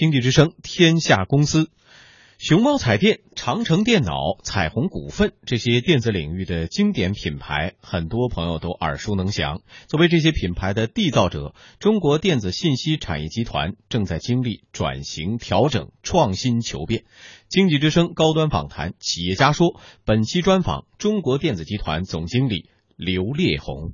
[0.00, 1.68] 经济之声天下公司。
[2.38, 9.60] 熊猫彩电、长城电脑、彩虹股份这些电子领域的经典品牌，很多朋友都耳熟能详。
[9.88, 17.04] 作为这些品牌的缔造者，中国电子信息产业集团正在经历转型、调整、创新求变。
[17.50, 23.92] 经济之声高端访谈，企业家说，本期专访中国电子集团总经理刘烈宏。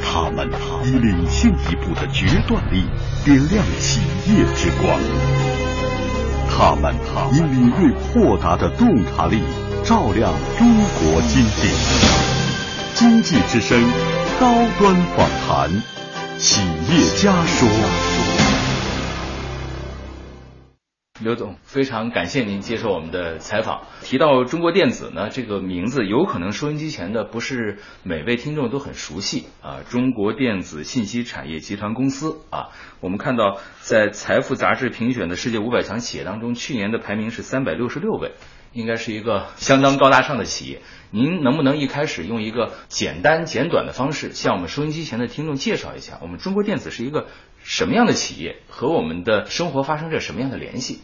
[0.00, 0.48] 他们
[0.86, 2.84] 以领先一步的决断力
[3.24, 4.96] 点亮企业之光，
[6.48, 6.94] 他们
[7.32, 9.42] 以敏锐豁达的洞察力
[9.82, 11.68] 照亮中国经济。
[12.94, 13.82] 经济之声
[14.38, 14.46] 高
[14.78, 15.82] 端访谈，
[16.38, 18.15] 企业家说。
[21.18, 23.86] 刘总，非常感谢您接受我们的采访。
[24.02, 29.80] 提到中国电子呢，这个名字有可能收音机前的不是每位听众都很熟悉啊。
[29.88, 32.68] 中国电子信息产业集团公司啊，
[33.00, 38.32] 我们看到在财富杂志评选的世界五百强企业当中，去年的排名是三百六十六位，
[38.74, 40.82] 应该是一个相当高大上的企业。
[41.12, 47.28] 您能不能一开始用一个简单简短的方式，向我们收音机前的听众介绍一下，我们中国电子是一个
[47.68, 51.00] 什么样的企业，和我们的生活发生着什么样的联系？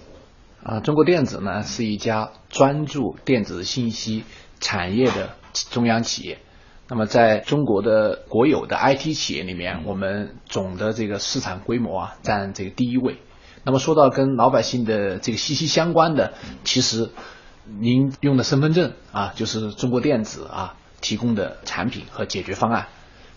[0.63, 4.23] 啊，中国电子呢是一家专注电子信息
[4.61, 5.35] 产业的
[5.71, 6.39] 中央企业。
[6.87, 13.19] 那么，在中国的国有的 IT 企业里面，我们总的这个市场规模啊占这个第一位。
[13.65, 17.11] 那么，说到跟老百姓的这个息息相关的，其实
[17.67, 22.87] 您用的身份证啊，就是中国电子啊提供的产品和解决方案。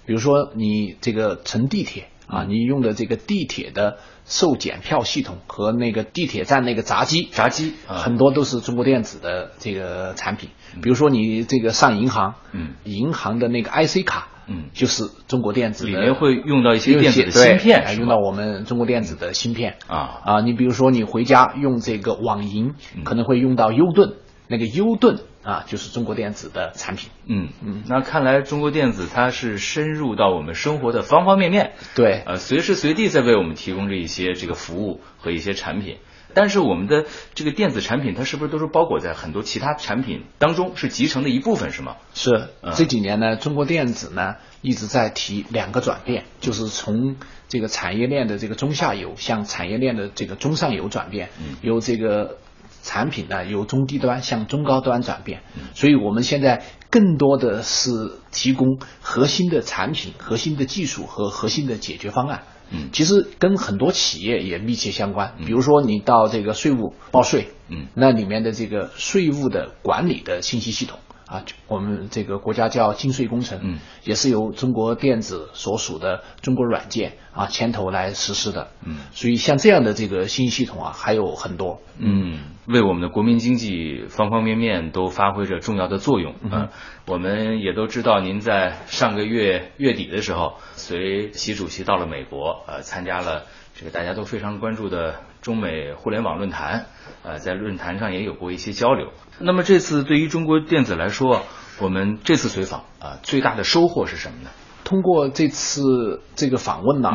[0.06, 3.98] 比如说，你这个乘地铁啊，你用的这个地铁的。
[4.28, 10.50] 售检票系统和那个地铁站那个闸机，闸机很多都是中国电子的这个产品。
[10.82, 20.42] 比如说你这个上银行，嗯，银行的那个 IC 卡，嗯，就是中国电子里面会用到一些电子的芯片，用到我们中国电子的芯片啊啊。
[20.42, 24.16] 你比如说你回家用这个网银，可能会用到优盾，
[24.48, 25.20] 那个优盾。
[25.46, 27.12] 啊，就是中国电子的产品。
[27.28, 31.74] 嗯嗯，那看来中国电子它是深入到我们生活的方方面面。
[31.94, 35.98] 对，呃，随时随地在为我们提供着一些这个服务和一些产品。
[36.34, 41.96] 但是我们的这个电子产品，它是不是都是包裹在很多其他产品当中，是集成的一部分，是吗？
[42.14, 42.50] 是。
[42.76, 47.16] 这几年呢，中国电子呢一直在提两个转变，就是从
[47.48, 51.30] 这个产业链的这个中下游向产业链的这个中上游转变，
[51.62, 52.40] 由这个。
[52.86, 55.42] 产品呢由中低端向中高端转变，
[55.74, 57.90] 所以我们现在更多的是
[58.32, 62.44] 提供核心的产品、核心的技术和核心的解决方案。
[62.70, 65.34] 嗯，其实跟很多企业也密切相关。
[65.46, 71.00] 比如说你到这个税务报税，嗯，那里面的这个税务的管理的信息系统。
[71.28, 86.70] 啊，我们这个国家叫金税工程，嗯，也是由中国电子所属的中国软件啊牵头来实施的，嗯，所以像这样的这个信息系统啊还有很多，嗯，为我们的国民经济方方面面都发挥着重要的作用，嗯，
[87.08, 96.88] 我们也都知道，您在上个月月底的时候，随习主席到了美国，呃，参加了这个大家都非常关注的中美互联网论坛，
[97.22, 99.12] 呃，在论坛上也有过一些交流。
[99.38, 101.44] 那么这次对于中国电子来说，
[101.80, 104.50] 我们这次随访啊，最大的收获是什么呢？
[104.84, 107.12] 通过这次这个访问呢，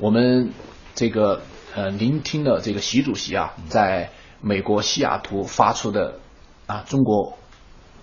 [0.00, 0.52] 我们
[0.94, 1.42] 这个
[1.74, 4.08] 呃聆听了这个习主席啊，在
[4.40, 6.20] 美国西雅图发出的
[6.66, 7.36] 啊中国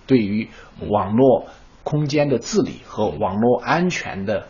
[0.06, 0.50] 对于
[0.88, 1.48] 网络
[1.82, 4.46] 空间的治理和网络安全的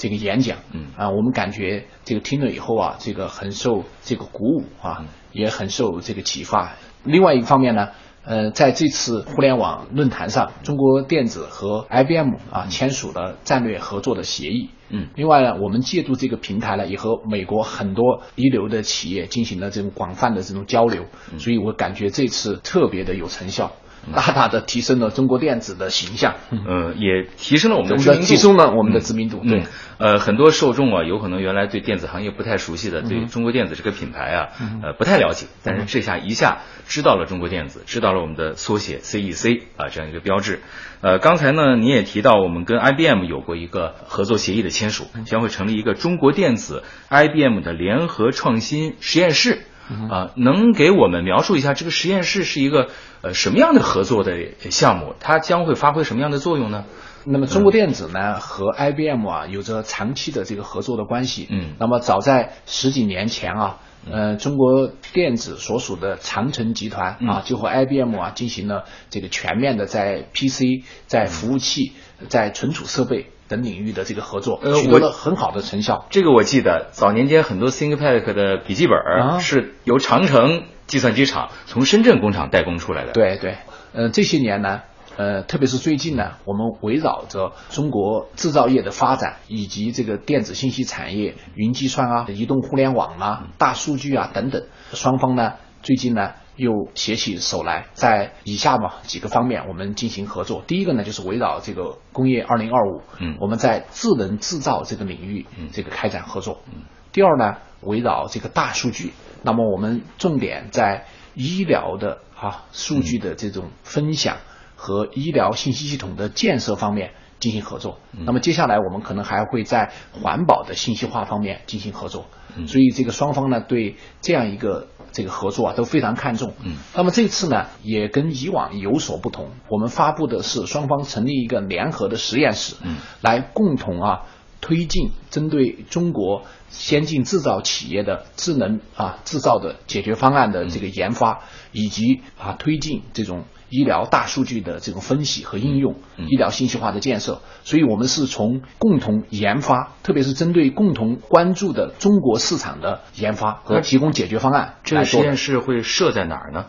[0.00, 6.72] 这个演讲，嗯啊，我们感觉这个听了以后啊，这个很受这个鼓舞啊，也很受这个启发。
[7.04, 7.90] 另外一方面呢。
[8.22, 14.68] 呃，在这次互联网论坛上，中国电子和 IBM 啊签署了战略合作的协议。
[14.90, 21.06] 嗯，另外呢，我们借助这个平台呢，也和美国很多一流的企业进行了这种广泛的这种交流。
[21.38, 23.72] 所以我感觉这次特别的有成效。
[24.14, 29.40] 大大的提升了中国电子的形象，呃，也提升了我们的知名度，提升了我们的知名度。
[29.46, 29.64] 对，
[29.98, 34.48] 呃，很多受众啊，有可能原来对电子行业不太熟悉的，对中国电子这个品牌啊，
[34.82, 40.60] 呃，不太了解，但是这下一下知道了中国电子，知道了我们的缩写 CEC 啊这样一个标志。
[41.02, 49.62] 呃，刚才呢，你也提到我们跟 IBM 有过一个合作协议的签署，将会成立一个中国电子 IBM 的联合创新实验室。
[50.10, 52.88] 啊，能给我们描述一下这个实验室是一个
[53.22, 54.32] 呃什么样的合作的
[54.70, 55.14] 项目？
[55.20, 56.84] 它将会发挥什么样的作用呢？
[57.26, 61.46] 那么中国电子呢和 IBM 啊有着长期的这个合作的关系。
[61.50, 63.78] 嗯，那么早在十几年前啊，
[64.10, 71.92] 呃，中国电子所属的长城集团啊就和 IBM 啊进行了这个全面的在 PC、在服务器、
[72.28, 76.06] 在存储设备等领域的这个合作，呃取得了很好的成效。
[76.08, 83.56] 这个我记得，早年间很多 ThinkPad 的笔记本是由长城计算机厂从深圳工厂代工出来的。，对对，
[83.92, 84.82] 呃，这些年呢，
[85.16, 94.62] 呃，特别是最近呢，我们围绕着中国制造业的发展，以及这个电子信息产业、云计算啊、移动互联网啊、大数据啊等等，
[94.92, 100.62] 双方呢最近呢又携起手来，在以下嘛几个方面我们进行合作。
[100.66, 106.60] 第一个呢就是围绕这个工业二零二五，嗯我们在智能制造这个领域，嗯这个开展合作。
[106.66, 109.12] 嗯第二呢，围绕这个大数据，
[109.42, 114.36] 那么我们重点在医疗的啊数据的这种分享
[114.76, 117.98] 和医疗信息系统的建设方面进行合作。
[118.12, 122.26] 那么接下来我们可能还会在环保的信息化方面进行合作。
[122.66, 126.54] 所以这个双方呢对这样一个这个合作啊都非常看重。
[126.62, 134.22] 嗯，那么这次呢也跟以往有所不同，我们发布的是双方成立一个联合的实验室，嗯，来共同啊
[134.60, 141.40] 推进针对中国先进制造企业的智能啊制造的解决方案的这个研发，
[141.72, 147.40] 以及啊推进这种医疗大数据的这种分析和应用，医疗信息化的建设。
[147.64, 156.66] 所以我们是从共同研发，特别是针对共同关注的中国市场的研发和提供解决方案这个实验室会设在哪儿呢？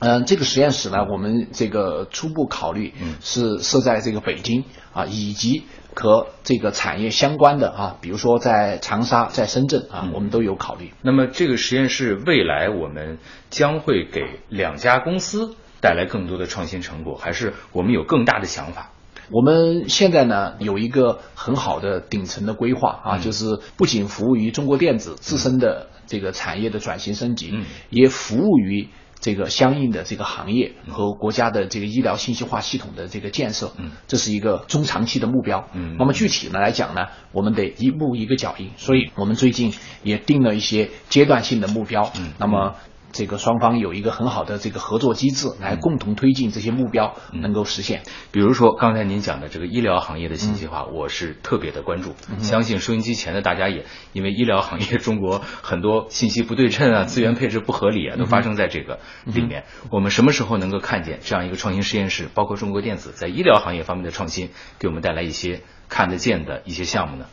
[0.00, 10.92] 嗯，这个实验室呢，我们这个初步考虑是设在这个北京啊，以及和这个产业相关的啊，比如说在长沙、在深圳啊，我们都有考虑。
[11.02, 13.18] 那么这个实验室未来我们
[13.50, 18.90] 将会给两家公司带来更多的创新成果，还是我们有更大的想法？
[19.30, 28.88] 我们现在呢有一个很好的顶层的规划啊，就是不仅服务于中国电子自身的这个产业的转型升级，嗯也服务于
[29.20, 35.68] 这个相应的这个行业和国家的这个医疗信息化系统的这个建设，嗯这是一个中长期的目标。
[35.74, 42.10] 嗯那么具体呢来讲呢，我们得一步一个脚印，所以我们最近也定了一些阶段性的目标。
[42.18, 42.76] 嗯那么。
[43.12, 48.02] 这个双方有一个很好的这个合作机制，来共同推进这些目标能够实现。
[48.32, 52.14] 比如说刚才您讲的这个医疗行业的信息化，我是特别的关注。
[52.38, 59.64] 相信收音机前的大家也因为医疗行业中国很多信息不对称啊、资源配置不合理啊，都发生在这个里面。
[59.90, 67.26] 我们什么时候能够看见这样一个创新实验室，包括中国电子在医疗行业方面的创新，给我们带来一些看得见的一些项目呢？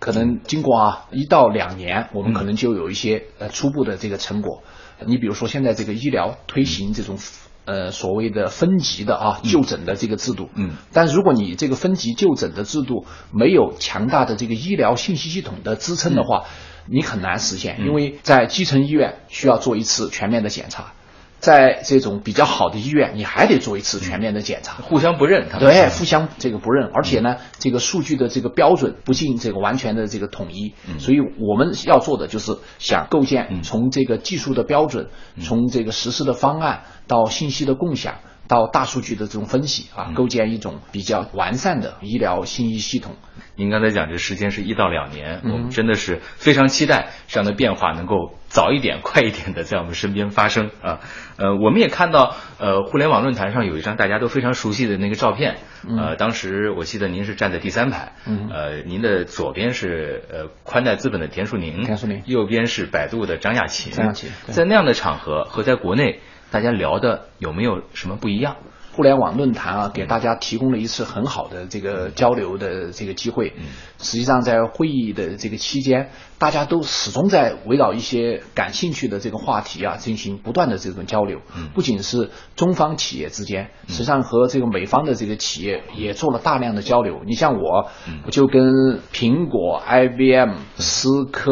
[0.00, 4.62] 可能经过啊一到两年，我们可能就有一些呃初步的这个成果。
[5.06, 7.18] 你比如说现在这个医疗推行这种
[7.64, 16.44] 呃所谓的分级的啊就诊的这个制度，嗯，但如果你这个分级就诊的制度没有强大的这个医疗信息系统的支撑的话，
[16.86, 20.92] 你很难实现，因为在基层医院需要做一次全面的检查。
[21.40, 35.08] 在这种比较好的医院，你还得做一次全面的检查，互相不认，对，互相这个不认，而且呢，这个数据的这个标准不尽这个完全的这个统一，所以我们要做的就是想构建从这个技术的标准，
[35.42, 38.14] 从这个实施的方案到信息的共享。
[38.46, 43.16] 到大数据的这种分析啊，构建一种比较完善的医疗信息系统。
[43.56, 50.98] 您刚才讲这时间是一到两年，我们真的是非常期待这样的变化能够早一点、快一点的在我们身边发生啊。
[51.36, 55.58] 呃，我们也看到，呃，互联网论坛上有一张大家都非常熟悉的那个照片，
[55.88, 62.22] 呃，当时我记得您是站在第三排，呃，您的左边是呃宽带资本的田树宁，田树宁。
[62.26, 66.20] 右边是百度的张亚勤，张亚勤在那样的场合和在国内
[66.54, 68.54] 大家聊的有没有什么不一样？
[68.92, 73.52] 互联网论坛啊，给大家提供了一次很好的这个交流的这个机会。
[73.98, 81.40] 实际上，在会议的这个期间，大家都始终在围绕一些感兴趣的这个话题啊，进行不断的这种交流。
[81.74, 87.22] 不仅是中方企业之间，实际上和这个美方的这个企业也做了大量的交流。
[87.26, 87.90] 你像我，
[88.24, 91.50] 我就跟苹果、IBM、思科、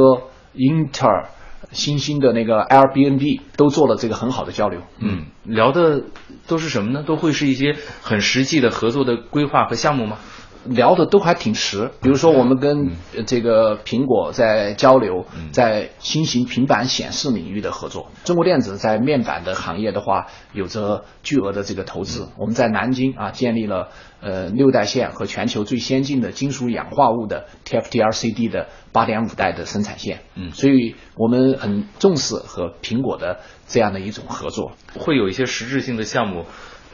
[0.52, 1.26] 英特尔。
[1.72, 4.82] 新兴的那个 Airbnb 都做了这个很好的交流。
[5.00, 6.04] 嗯，聊的
[6.46, 7.02] 都是什么呢？
[7.02, 10.18] 都会是一些很实际的合作的规划和项目吗？
[10.64, 18.10] 聊的都还挺实，比如说我们跟呃这个苹果在交流，在新型平板显示领域的合作。
[18.24, 22.28] 中国电子在面板的行业的话，有着巨额的这个投资。
[22.38, 23.88] 我们在南京啊建立了
[24.20, 30.20] 呃六代线和全球最先进的金属氧化物的 TFT-LCD 的八点五代的生产线。
[30.34, 34.72] 嗯所以我们很重视和苹果的这样的一种合作。
[34.98, 36.44] 会有一些实质性的项目，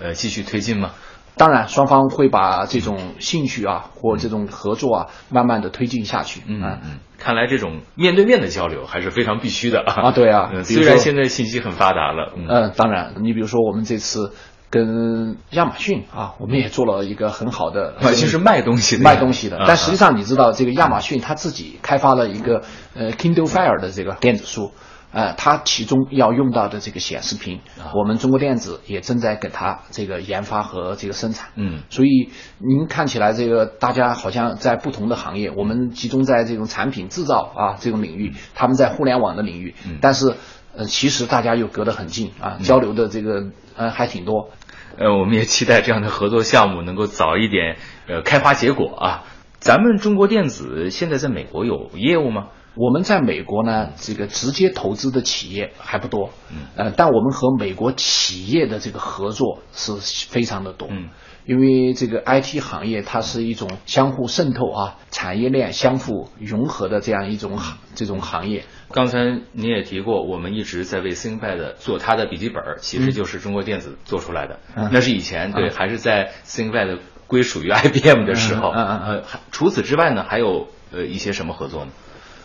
[0.01, 0.93] 呃，继续推进吗？
[1.39, 6.43] 当然，双方会把这种兴趣啊或这种合作啊，慢慢的推进下去。
[6.47, 10.09] 嗯啊嗯，看来这种面对面的交流还是非常必须的啊。
[10.09, 14.33] 啊对啊虽然现在信息很发达了，嗯嗯，当然，你比如说我们这次
[14.71, 19.59] 跟亚马逊啊，我们也做了一个很好的， 马逊是卖东西的，卖东西的。
[19.59, 22.63] 啊但实际上你知道，这个亚马逊它自己开发了一个
[22.95, 24.73] 呃 Kindle Fire 的这个电子书。
[25.11, 31.49] 呃，它其中要用到的这个显示屏，啊我们中国电子也正在给它这个研发和这个生产。
[31.57, 40.35] 嗯所以您看起来这个大家好像在不同的行业，我们集中在这种产品制造啊这种领域，他们在互联网的领域，嗯但是
[40.77, 43.47] 呃其实大家又隔得很近啊，交流的这个
[43.77, 44.51] 呃还挺多。
[44.99, 47.77] 呃，我们也期待这样的合作项目能够早一点
[48.09, 49.25] 呃开花结果啊。
[49.61, 52.49] 咱们中国电子现在在美国有业务吗？
[52.79, 56.31] 我们在美国呢，这个直接投资的企业还不多，
[56.77, 59.95] 呃，但我们和美国企业的这个合作是
[60.31, 61.09] 非常的多，嗯，
[61.45, 68.65] 因为这个 IT 行业它是一种相互渗透啊，产业链相互融合的这样一种行这种行业。
[68.93, 74.61] 刚才您也提过，我们一直在为 ThinkPad 做它的笔记本，其实就是中国电子做出来的。
[74.77, 78.71] 嗯那是以前对，嗯还是在 ThinkPad 归属于 IBM 的时候。
[78.71, 81.91] 嗯嗯嗯除此之外呢，还有呃一些什么合作呢？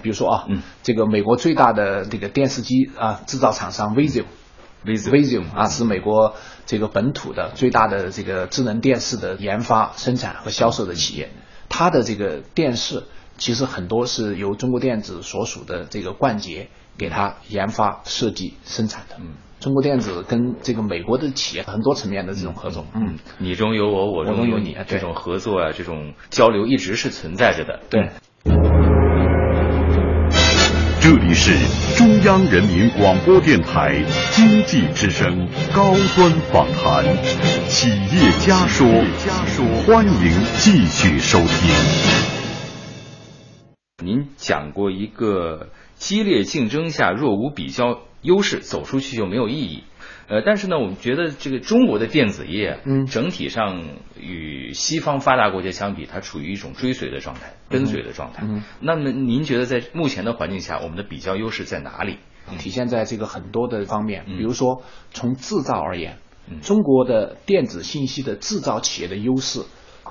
[0.04, 4.26] 比如说啊，嗯，这个美国最大的这个电视机啊制造厂商 Vizio。
[4.86, 11.32] Vizio Vizio 啊，是美国这个本土的最大的这个智能电视的研发、生产和销售的企业。
[11.70, 13.04] 它的这个电视
[13.38, 16.68] 其实很多是由中国电子所属的这个冠捷
[16.98, 19.16] 给它研发、设计、生产的。
[19.22, 22.86] 嗯，中国电子跟这个美国的企业很多层面的这种合作。
[22.94, 27.80] 嗯，你中有我，我中有你这种合作啊，这种交流一直是存在着的。
[27.90, 28.10] 对。
[31.04, 31.52] 这里是
[31.98, 37.04] 中央人民广播电台经济之声高端访谈，
[37.68, 38.88] 企业家说，
[39.26, 41.76] 家说，欢迎继续收听。
[44.02, 49.84] 您讲过一个激烈竞争下若无比较优势，走出去就没有意义。
[50.34, 53.84] 呃，但是呢，我们觉得这个中国的电子业，嗯整体上
[54.20, 58.42] 与西方发达国家相比，它处于一种追随的状态、跟随的状态。
[58.44, 62.18] 嗯那么您觉得在目前的环境下，我们的比较优势在哪里？
[62.58, 66.18] 体现在这个很多的方面，嗯比如说从制造而言，
[66.50, 69.62] 嗯中国的电子信息的制造企业的优势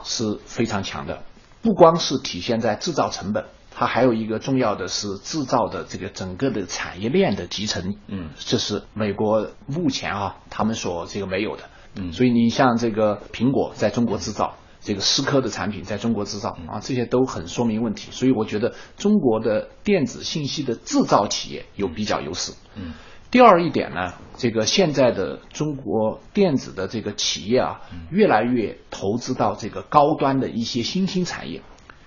[0.05, 1.25] 是非常强的，
[1.63, 8.31] 不光是体现在制造成本，它还有一个重要的是制造的这个整个的产业链的集成，嗯。
[8.39, 11.63] 这是美国目前啊他们所这个没有的，
[11.97, 12.13] 嗯。
[12.13, 14.55] 所以你像这个苹果在中国制造。
[14.85, 22.53] 这个思科的产品在中国制造啊，这些都很说明问题，所以我觉得中国的电子信息的制造企业有比较优势。
[22.75, 22.93] 嗯。
[23.31, 31.63] 第二一点呢，这个现在的中国电子的这个企业啊，越来越投资到这个高端的一些新兴产业，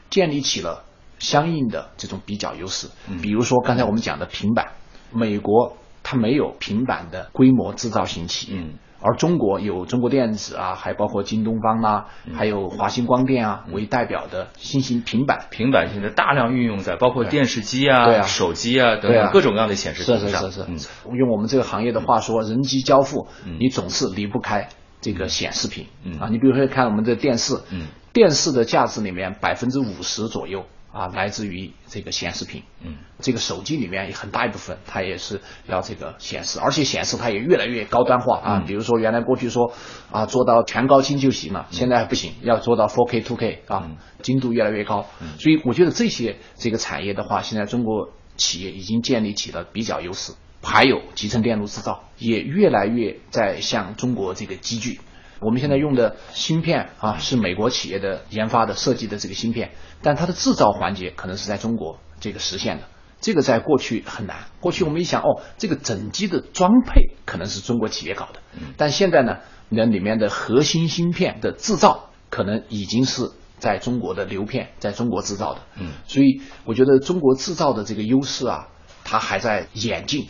[0.10, 0.84] 建立起了
[1.20, 2.88] 相应的这种比较优势。
[3.22, 4.74] 比如说刚才我们讲的平板，
[5.12, 8.60] 美国它没有平板的规模制造型企业。
[8.60, 8.74] 嗯。
[9.02, 15.46] 而中国有中国电子啊，还包括京东方啊，还有华星光电啊为代表的新型平板。
[15.52, 18.24] 平板现在大量运用在包括电视机啊、对啊。
[18.24, 20.42] 手机啊等等各种各样的显示是屏上。
[20.42, 24.70] 是是是是，用我们这个行业的话说，人机交付嗯，你总是离不开
[25.02, 26.18] 这个显示屏嗯。
[26.20, 26.30] 啊。
[26.32, 30.66] 你比如说看我们的电视嗯，电视的价值里面百分之五十左右
[30.96, 32.64] 啊来自于这个显示屏。
[32.82, 38.60] 嗯，这个手机里面很大一部分它也是要这个显示，而且显示它也越来越高端化啊。
[38.60, 39.74] 嗯比如说原来过去说
[40.10, 45.06] 啊做到全高清就行了，现在还不行，要做到 4K、2K 啊嗯，精度越来越高。
[45.38, 50.34] 所以我觉得这些这个产业的话，现在中国企业已经建立起了比较优势。
[50.64, 55.00] 还有集成电路制造也越来越在向中国这个集聚。
[55.46, 62.84] 我们现在用的芯片啊，是美国企业的研发的设计的这个芯片，但它的制造环节可能是在中国这个实现的。
[63.22, 64.38] 这个在过去很难。
[64.60, 68.40] 过去我们一想，哦，这个整机的装配可能是中国企业搞的，
[68.76, 69.38] 但现在呢，
[69.70, 75.62] 那里面的核心芯片的制造可能已经是在中国的流片在中国制造的。
[75.80, 78.68] 嗯所以我觉得中国制造的这个优势啊，
[79.04, 80.28] 它还在演进。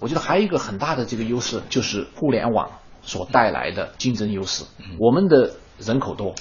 [0.00, 2.70] 我觉得还有一个很大的这个优势就是互联网
[3.08, 4.64] 所带来的竞争优势。
[5.00, 6.34] 我们的人口多，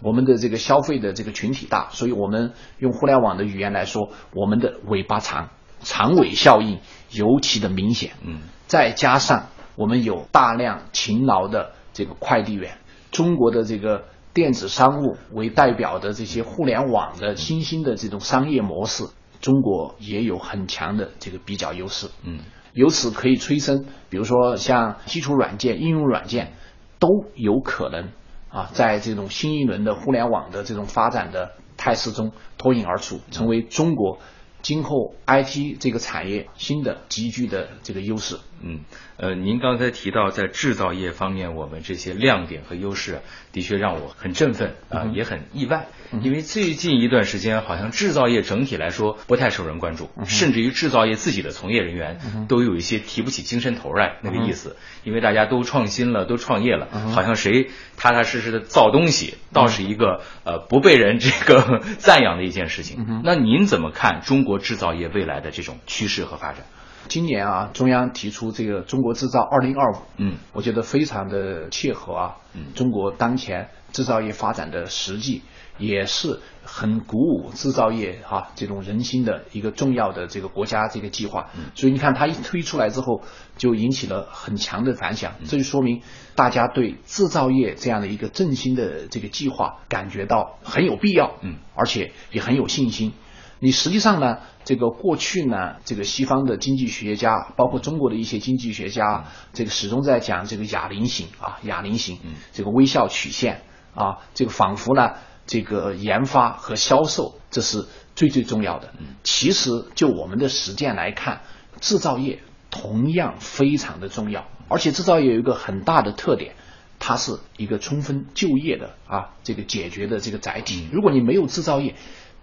[0.00, 5.50] 我们的这个消费的这个群体大，所以我们用互联网的语言来说，我们的尾巴长，
[5.82, 8.12] 长尾效应尤其的明显。
[8.22, 12.78] 嗯再加上我们有大量勤劳的这个快递员，
[13.10, 19.04] 中国的这个电子商务为代表的这些互联网的新兴的这种商业模式，
[19.42, 22.08] 中国也有很强的这个比较优势。
[22.24, 22.38] 嗯
[22.74, 26.52] 由此可以催生，比如说像基础软件、应用软件，
[26.98, 28.10] 都有可能
[28.48, 34.18] 啊，在这种新一轮的互联网的这种发展的态势中脱颖而出，成为中国
[34.60, 38.38] 今后 IT 这个产业新的集聚的这个优势。
[38.60, 38.80] 嗯，
[39.16, 43.20] 呃，您刚才提到在制造业方面，我们这些亮点和优势，
[43.52, 45.86] 的确让我很振奋啊，也很意外。
[46.22, 54.76] 因为最近一段时间，好像制造业整体来说不太受人关注，甚至于制造业自己的从业人员都有一些提不起精神头来那个意思。
[55.04, 63.22] 因为大家都创新了，都创业了，好像谁踏踏实实的造东西，倒是一个呃不被人这个赞扬的一件事情。
[63.24, 66.64] 那您怎么看中国制造业未来的这种趋势和发展？
[67.08, 75.42] 今年啊，中央提出这个“中国制造二零二五”，嗯，我觉得非常的切合啊，嗯，中国当前制造业发展的实际，
[75.78, 81.50] 也是很鼓舞制造业哈这种人心的一个重要的这个国家这个计划。
[81.56, 83.22] 嗯，所以你看它一推出来之后，
[83.58, 86.00] 就引起了很强的反响，这就说明
[86.34, 93.12] 大家对制造业这样的一个振兴的这个计划感觉到很有必要，嗯，而且也很有信心。
[93.60, 102.18] 你实际上呢，这个过去呢，这个西方的经济学家，包括中国的一些经济学家，这个始终在讲这个哑铃型啊，哑铃型，
[102.52, 103.62] 这个微笑曲线
[103.94, 105.14] 啊，这个仿佛呢，
[105.46, 108.92] 这个研发和销售这是最最重要的。
[109.22, 111.40] 其实就我们的实践来看，
[111.80, 116.54] 制造业同样非常的重要，而且制造业有一个很大的特点。
[117.00, 120.88] 它是一个充分就业的啊，这个解决的这个载体。
[120.90, 121.96] 如果你没有制造业，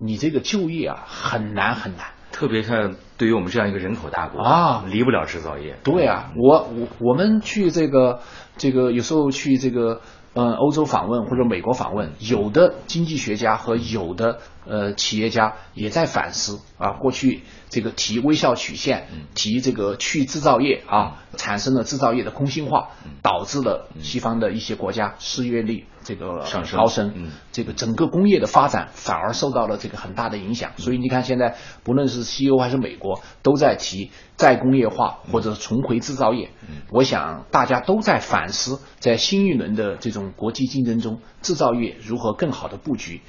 [0.03, 5.77] 你这个就业啊很难很难，特别像对于我们这样一个人口大国啊，离不了制造业。
[5.83, 8.21] 对啊，我我我们去这个
[8.57, 10.01] 这个有时候去这个
[10.33, 22.89] 呃欧洲访问或者美国访问，有的经济学家和有的呃企业家也在反思啊，过去这个提微笑曲线，提这个去制造业啊，产生了制造业的空心化，
[23.21, 25.85] 导致了西方的一些国家失业率。
[26.03, 30.71] 这个上升高升，嗯，这个整个工业的发展反而受到了这个很大的影响。
[30.77, 36.49] 所以你看，现在不论是西欧还是美国，都在提再工业化或者重回制造业。
[36.89, 43.21] 我想大家都在反思，在新一轮的这种国际竞争中，制造业如何更好的布局。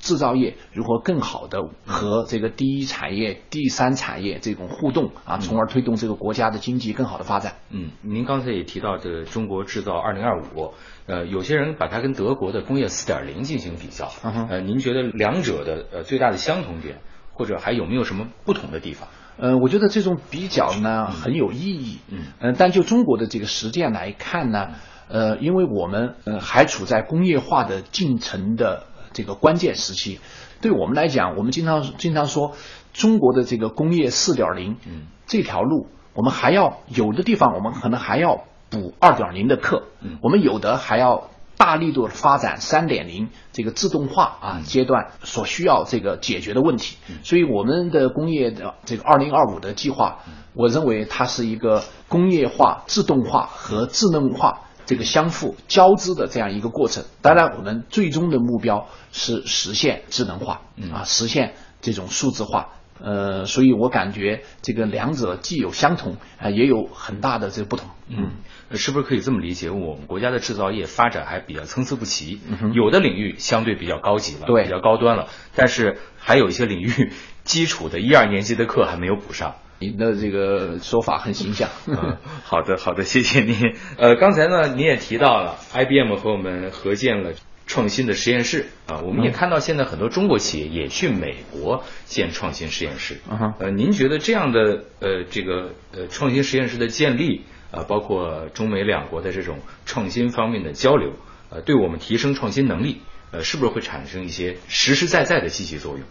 [0.00, 7.56] 制造业如何更好的和这个第一产业、第三产业这种互动啊，从而推动这个国家的经济更好的发展。
[7.68, 10.72] 嗯，您刚才也提到这中国制造二零二五，
[11.06, 14.10] 呃，有些人把它跟德国的工业四点零进行比较，
[14.48, 17.00] 呃，您觉得两者的呃最大的相同点，
[17.34, 19.06] 或者还有没有什么不同的地方？
[19.36, 21.98] 呃，我觉得这种比较呢很有意义。
[22.08, 24.70] 嗯，呃，但就中国的这个实践来看呢，
[25.08, 28.86] 呃，因为我们呃还处在工业化的进程的。
[29.12, 30.20] 这个关键时期，
[30.60, 32.52] 对我们来讲，我们经常经常说，
[32.92, 50.20] 中国的这个工业四点零，嗯，这条路，我们还要有的地方，我们可能还要补二点零的课，嗯，我们有的还要大力度发展三点零这个自动化啊阶段所需要这个解决的问题，所以我们的工业的这个二零二五的计划，
[50.54, 54.62] 我认为它是一个工业化、自动化和智能化。
[54.90, 62.70] 这个相互交织的这样一个过程，当然，我们最终的目标是实现智能化，啊，实现这种数字化。
[62.98, 67.88] 呃，所以我感觉这个两者既有相同，啊，也有很大的这个不同。
[68.08, 68.32] 嗯，
[68.72, 69.70] 是不是可以这么理解？
[69.70, 72.40] 我们国家的制造业发展还比较参差不齐，
[72.74, 77.12] 有的领域相对比较高级了，对，比较高端了，但是还有一些领域
[77.44, 79.54] 基础的一二年级的课还没有补上。
[79.80, 81.70] 您的这个说法很形象。
[81.88, 83.74] 嗯，好的，好的，谢谢您。
[83.96, 87.32] 呃，刚才呢，您也提到了 IBM 和我们合建了
[87.66, 93.20] 创新的实验室啊，我们也看到现在很多中国企业也去美国建创新实验室。
[93.58, 101.14] 呃，您觉得这样的呃这个呃创新实验室的建立啊，包括中美两国的这种创新方面的交流，
[101.48, 106.02] 呃，对我们提升创新能力，呃，是不是会产生一些实实在在的积极作用？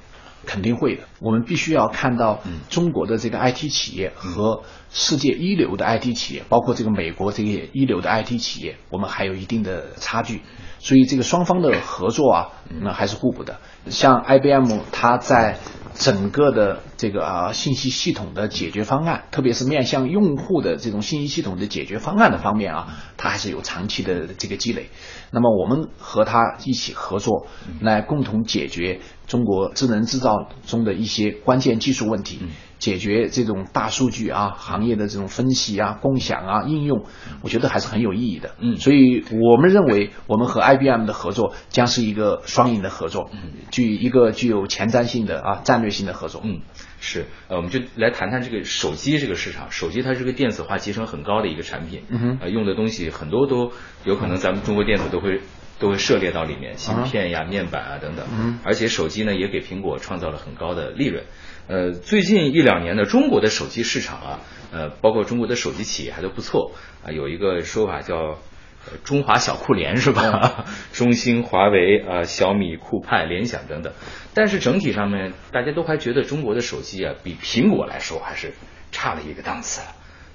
[0.45, 1.03] 肯定会的。
[1.19, 10.41] 我们必须要看到中国的这个 IT 企业和世界一流的 IT 企业，包括这个美国这些一流的 IT 企业，我们还有一定的差距。
[10.79, 12.47] 所以这个双方的合作啊，
[12.81, 13.59] 那还是互补的。
[13.89, 15.57] 像 IBM，它在
[15.93, 24.89] 整个的这个啊信息系统的解决方案，特别是面向用户的这种信息系统的解决方案的方面啊，它还是有长期的这个积累。
[25.31, 27.47] 那么我们和它一起合作，
[27.81, 32.39] 来共同解决中国智能制造中的一些关键技术问题。
[32.79, 37.05] 解决这种大数据啊，行业的这种分析啊、共享啊、应用，
[37.43, 38.55] 我觉得还是很有意义的。
[38.59, 43.29] 嗯，所以我们认为，我们和 IBM 的合作将是一个双赢的合作，
[43.69, 46.41] 具一个具有前瞻性的啊战略性的合作。
[46.43, 46.61] 嗯，
[46.99, 47.25] 是。
[47.49, 49.69] 呃，我们就来谈谈这个手机这个市场。
[49.69, 53.71] 手机它是个电子化集成很高的一个产品，嗯哼，呃，用的东西很多都
[54.05, 55.41] 有可能咱们中国电子都会。
[55.81, 58.25] 都会涉猎到里面，芯片呀、面板啊等等。
[58.37, 61.23] 嗯，而且手机呢也给苹果创造了很高的利润。
[61.69, 64.39] 呃，最近一两年呢，中国的手机市场啊，
[64.71, 66.71] 呃，包括中国的手机企业还都不错
[67.05, 67.11] 啊。
[67.11, 68.39] 有一个说法叫
[69.05, 70.65] “中华小酷联”是吧？
[70.93, 73.93] 中兴、华为啊、小米、酷派、联想等等。
[74.33, 78.53] 但是整体上面，大家都还觉得中国的手机啊，比苹果来说还是
[78.91, 79.81] 差了一个档次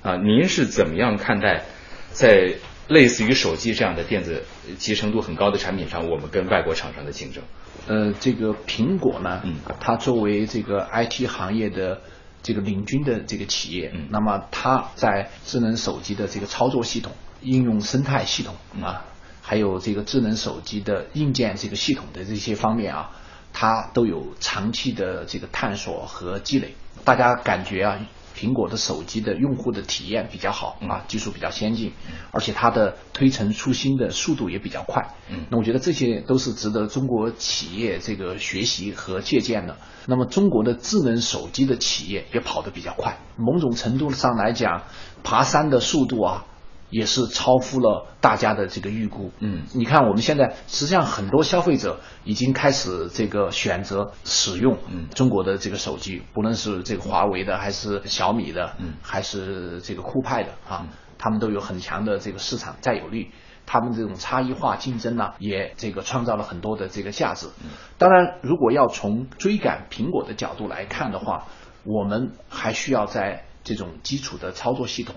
[0.04, 0.16] 啊。
[0.16, 1.64] 您是怎么样看待
[2.10, 2.52] 在
[2.88, 4.44] 类似于手机这样的电子
[4.78, 7.42] 集成度很高的产品上，我们跟外国厂商的竞争？
[7.86, 12.00] 呃，这个苹果呢，嗯它作为这个 IT 行业的
[12.42, 19.04] 这个领军的这个企业，嗯那么它在智能手机的这个操作系统、应用生态系统啊，
[19.42, 23.10] 还有这个智能手机的硬件这个系统的这些方面啊，
[23.52, 26.74] 它都有长期的这个探索和积累。
[27.04, 27.98] 大家感觉啊，
[28.36, 31.92] 苹果的手机的用户的体验比较好啊，技术比较先进，
[32.32, 35.14] 而且它的推陈出新的速度也比较快。
[35.30, 39.76] 嗯那我觉得这些都是值得中国企业这个学习和借鉴的。
[40.06, 44.82] 那么中国的智能手机的企业也跑得比较快，某种程度上来讲，
[45.22, 46.44] 爬山的速度啊。
[46.94, 49.32] 也是超乎了大家的这个预估。
[49.40, 60.86] 嗯你看我们现在实际上很多消费者已经开始这个选择使用嗯中国的这个手机，不论是这个华为的还是小米的，嗯还是这个酷派的啊，
[61.18, 63.32] 他们都有很强的这个市场占有率。
[63.66, 67.48] 他们这种差异化竞争呢，也这个创造了很多的这个价值。
[67.98, 71.46] 当然，如果要从追赶苹果的角度来看的话，
[71.82, 75.14] 我们还需要在这种基础的操作系统，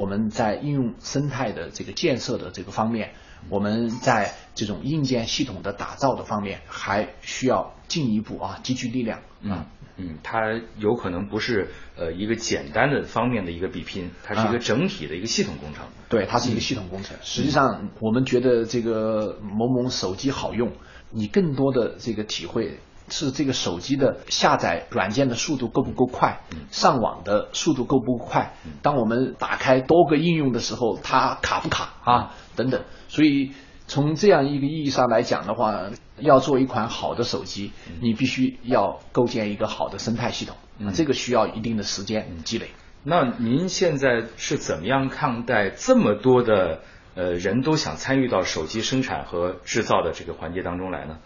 [0.00, 3.12] 我们在应用生态的这个建设的这个方面，
[3.50, 9.66] 我们在这种硬件系统的打造的方面，还需要进一步啊积聚力量啊。
[9.98, 15.84] 嗯，它有可能不是呃一个简单的方面的一个比拼，它是一个啊整体的一个系统工程。
[16.08, 17.14] 对，它是一个系统工程。
[17.20, 20.72] 实际上，我们觉得这个某某手机好用，
[21.10, 22.78] 你更多的这个体会
[23.10, 28.54] 是这个手机的下载软件的速度够不够快，上网的速度够不够快。
[28.82, 32.34] 当我们打开多个应用的时候，它卡不卡啊？
[32.56, 32.82] 等等。
[33.08, 33.52] 所以
[33.86, 42.68] 从这样一个意义上来讲的话，要做一款好的手机，你必须要构建一个好的生态系统，啊这个需要一定的时间积累。
[43.02, 46.80] 那您现在是怎么样看待这么多的
[47.14, 51.18] 呃人都想参与到手机生产和制造的这个环节当中来呢？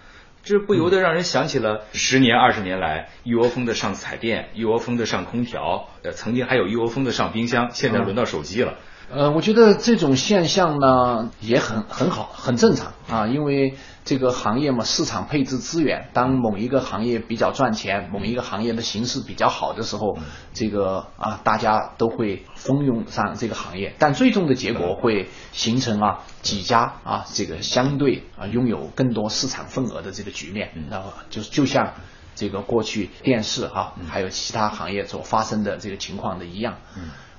[0.45, 8.75] 这不由得让人想起了十年、二十年来一窝蜂的上彩电，一窝蜂的上空调，呃，曾经还有一窝蜂的上冰箱，现在轮到手机了。
[9.11, 20.19] 呃，我觉得这种现象呢也很很好，很正常啊，因为这个行业嘛，市场配置资源，当某一个行业比较赚钱，某一个行业的形势比较好的时候，
[20.53, 31.95] 这个啊大家都会蜂拥上这个行业，但最终的结果会形成啊几家啊这个相对啊拥有更多市场份额的这个局面，然后就就像。
[32.37, 36.79] 这个过去电视哈、还有其他行业所发生的这个情况的一样，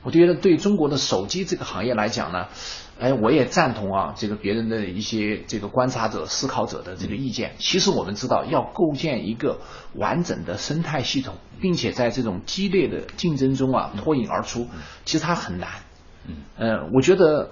[0.04, 2.48] 我觉得对中国的手机这个行业来讲呢，
[3.00, 7.56] 哎，我也赞同啊，这个别人的一些这个观察者、思考者的这个意见。
[7.60, 9.60] 其实我们知道，要构建一个
[9.96, 14.68] 完整的生态系统，并且在这种激烈的竞争中啊脱颖而出，
[15.04, 15.70] 其实它很难。
[16.28, 17.52] 嗯，呃，我觉得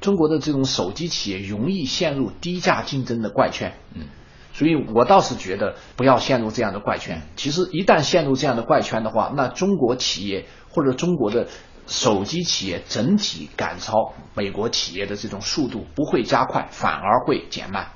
[0.00, 3.72] 中国的这种手机企业容易陷入低价竞争的怪圈。
[3.94, 4.06] 嗯。
[4.52, 7.22] 所以我倒是觉得不要陷入这样的怪圈。
[7.34, 11.48] 其实一旦陷入这样的怪圈的话，那中国企业或者中国的
[11.86, 17.92] 手机企业整体赶超美国企业的这种速度不会加快，反而会减慢，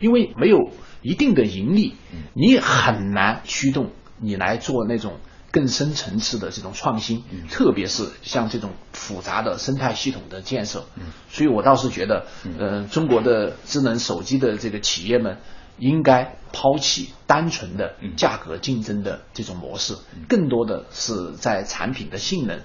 [0.00, 0.70] 因为没有
[1.02, 1.96] 一定的盈利，
[2.34, 5.18] 你很难驱动你来做那种。
[5.54, 10.86] 更深层次的这种创新，特别是像这种复杂的生态系统的建设，
[11.30, 12.24] 所以我倒是觉得，
[12.58, 15.36] 呃，中国的智能手机的这个企业们
[15.78, 19.96] 应该抛弃单纯的价格竞争的这种模式，
[20.28, 22.60] 更多的是在产品的性能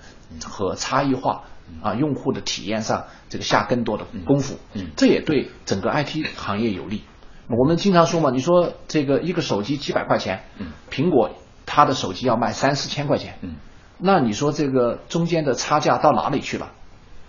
[0.46, 1.44] 和差异化
[1.82, 4.58] 啊用户的体验上这个下更多的功夫，
[4.96, 7.04] 这也对整个 IT 行业有利。
[7.50, 10.44] 我们经常说嘛，你说这个一个手机几百块钱，
[10.92, 11.32] 苹果。
[11.70, 13.58] 它的手机要卖三四千块钱，嗯，
[14.00, 16.72] 那你说这个中间的差价到哪里去了？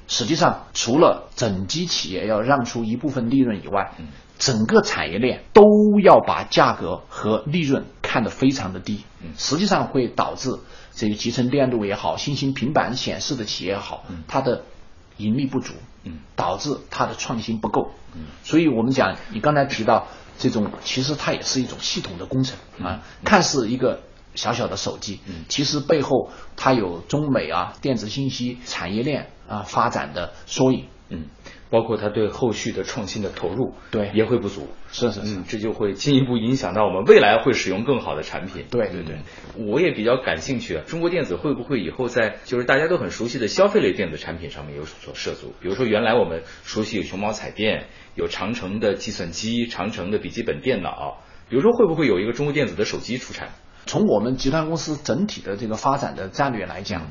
[0.07, 4.07] 实际上，除了整机企业要让出一部分利润以外，嗯，
[4.39, 5.63] 整个产业链都
[6.03, 10.59] 要把价格和利润看得非常的低，嗯，实际上会导致
[10.95, 14.65] 这个集成电路也好，新型平板显示的企业也好，嗯，它的
[15.17, 15.75] 盈利不足，
[16.05, 20.07] 嗯，导致它的创新不够，嗯，所以我们讲，你刚才提到
[20.39, 24.01] 这种，其实它也是一种系统的工程啊，看似一个。
[24.35, 30.85] 小小的手机，嗯，其实背后它有中美啊电子信息产业链啊发展的缩影。
[31.09, 31.25] 嗯，
[31.71, 34.69] 包括它对后续的创新的投入，对也会不足。
[34.91, 38.65] 是是是嗯，这就会进一步影响到我们未来会使用更好的产品。
[38.71, 39.17] 对对对
[39.57, 45.53] 嗯我也比较感兴趣啊，中国电子会不会以后在就是大家都很熟悉的消费类电子产品上面有所涉足？
[45.61, 53.51] 比如说原来我们熟悉有熊猫彩电，有长城的计算机、长城的笔记本电脑，比如说会不会有一个中国电子的手机出产？
[53.87, 57.09] 从我们集团公司整体的这个发展的战略来讲，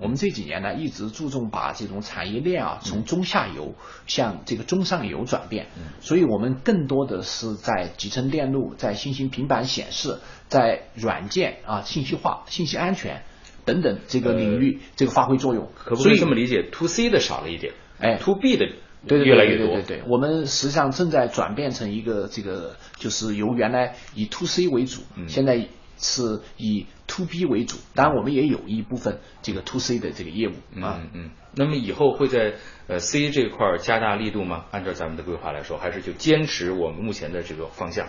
[0.00, 3.74] 我们这几年呢一直注重把这种产业链啊从中下游
[4.06, 5.66] 向这个中上游转变，
[6.00, 13.22] 所以我们更多的是在集成电路、在新型平板显示、在软件啊信息化、信息安全
[13.64, 15.68] 等等这个领域这个发挥作用。
[15.74, 18.66] 可不可以这么理解？to C 的少了一点，哎，to B 的
[19.06, 19.66] 对对对越来越多。
[19.66, 27.76] 对对对对，我们实际上正在转变成一个这个，就是由原来以 to C 为主，嗯现在是以 to B 为主。
[27.94, 31.00] 当然，我们也有一部分这个 to C 的这个业务啊。
[31.02, 32.54] 嗯嗯，那么以后会在
[32.86, 34.66] 呃 C 这块儿加大力度吗？
[34.70, 38.06] 按照咱们的规划来说，还是就坚持我们目前的这个方向？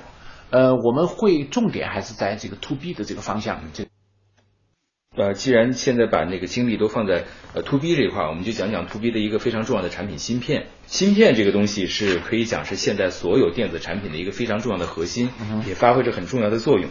[0.50, 3.62] 呃，我们会重点还是在这个 to B 的这个方向。
[3.73, 3.87] 这
[5.18, 7.26] 呃，既然现在把那个精力都放在
[7.56, 10.68] 呃 to B 这一块儿，我们就讲讲 to B 的一个非常重要的产品——芯片。
[10.86, 15.30] 芯片这个东西是可以讲是现在所有电子产品的一个非常重要的核心，
[15.68, 16.90] 也发挥着很重要的作用。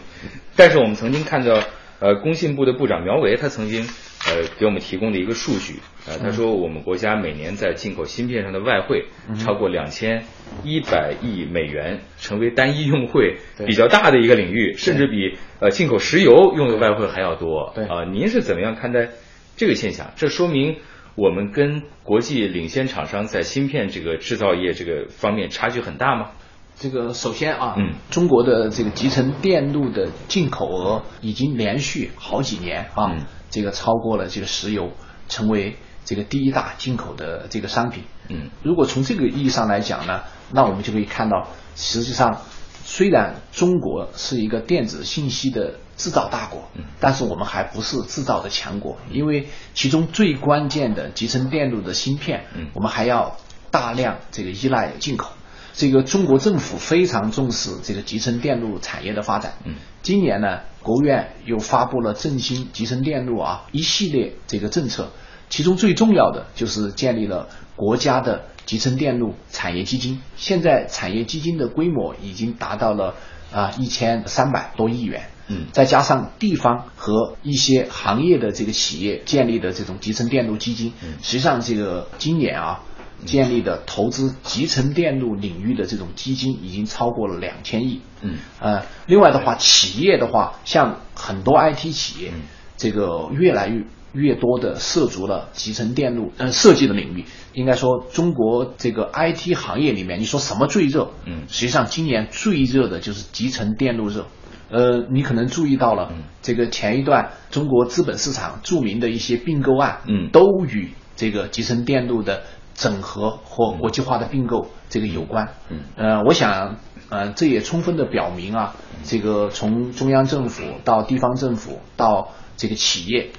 [0.57, 1.63] 但是我们曾经看到，
[1.99, 3.87] 呃，工信部的部长苗圩他曾经
[4.27, 9.05] 呃给我们提供的一个数据，呃，他说我们国家每年在进口芯片上的外汇
[9.39, 10.23] 超过两千
[10.63, 17.71] 一百亿美元，成为单一用汇比较大的一个领域，甚至比呃进口石油用的外汇还要多。
[17.75, 19.09] 对啊、您是怎么样看待
[19.55, 20.11] 这个现象？
[20.15, 20.77] 这说明
[21.15, 26.31] 我们跟国际领先厂商在芯片这个制造业这个方面差距很大吗？
[26.79, 34.91] 这个首先啊，嗯中国的这个集成电路的进口额已经连续好几年啊，嗯这个超过了这个石油，
[35.27, 38.03] 成为这个第一大进口的这个商品。
[38.29, 42.41] 嗯如果从这个意义上来讲呢，那我们就可以看到，实际上
[42.83, 53.37] 虽然中国是一个电子信息的制造大国，但是我们还不是制造的强国，因为其中最关键的集成电路的芯片，嗯我们还要
[53.71, 55.31] 大量这个依赖进口。
[55.73, 59.53] 这个中国政府非常重视这个集成电路产业的发展。
[59.63, 59.75] 嗯，
[60.07, 65.11] 今年呢，国务院又发布了振兴集成电路啊一系列这个政策，
[65.49, 70.21] 其中最重要的就是建立了国家的集成电路产业基金。
[70.37, 73.15] 现在产业基金的规模已经达到了
[73.51, 75.23] 啊一千三百多亿元。
[75.49, 82.81] 嗯再加上地方和一些行业的这个企业建立的这种集成电路基金，嗯实际上这个今年啊。
[83.25, 88.01] 建立的投资集成电路领域的这种基金已经超过了两千亿。
[88.21, 92.41] 嗯，呃，另外的话，企业的话，像很多 IT 企业，嗯
[92.77, 97.25] 这个越来越越多的涉足了集成电路呃设计的领域。
[97.53, 101.09] 应该说，中国这个 IT 行业里面，你说什么最热？
[101.25, 104.27] 嗯实际上今年最热的就是集成电路热。
[104.69, 112.43] 呃，你可能注意到了，嗯这个前一段中国资本市场著名的一些并购案，嗯都与这个集成电路的
[112.77, 115.49] 整合或国际化的并购这个有关。
[115.69, 115.79] 嗯。
[115.97, 116.77] 呃，我想，
[117.09, 123.31] 呃，这也充分的表明啊，这个从中央政府到地方政府到这个企业，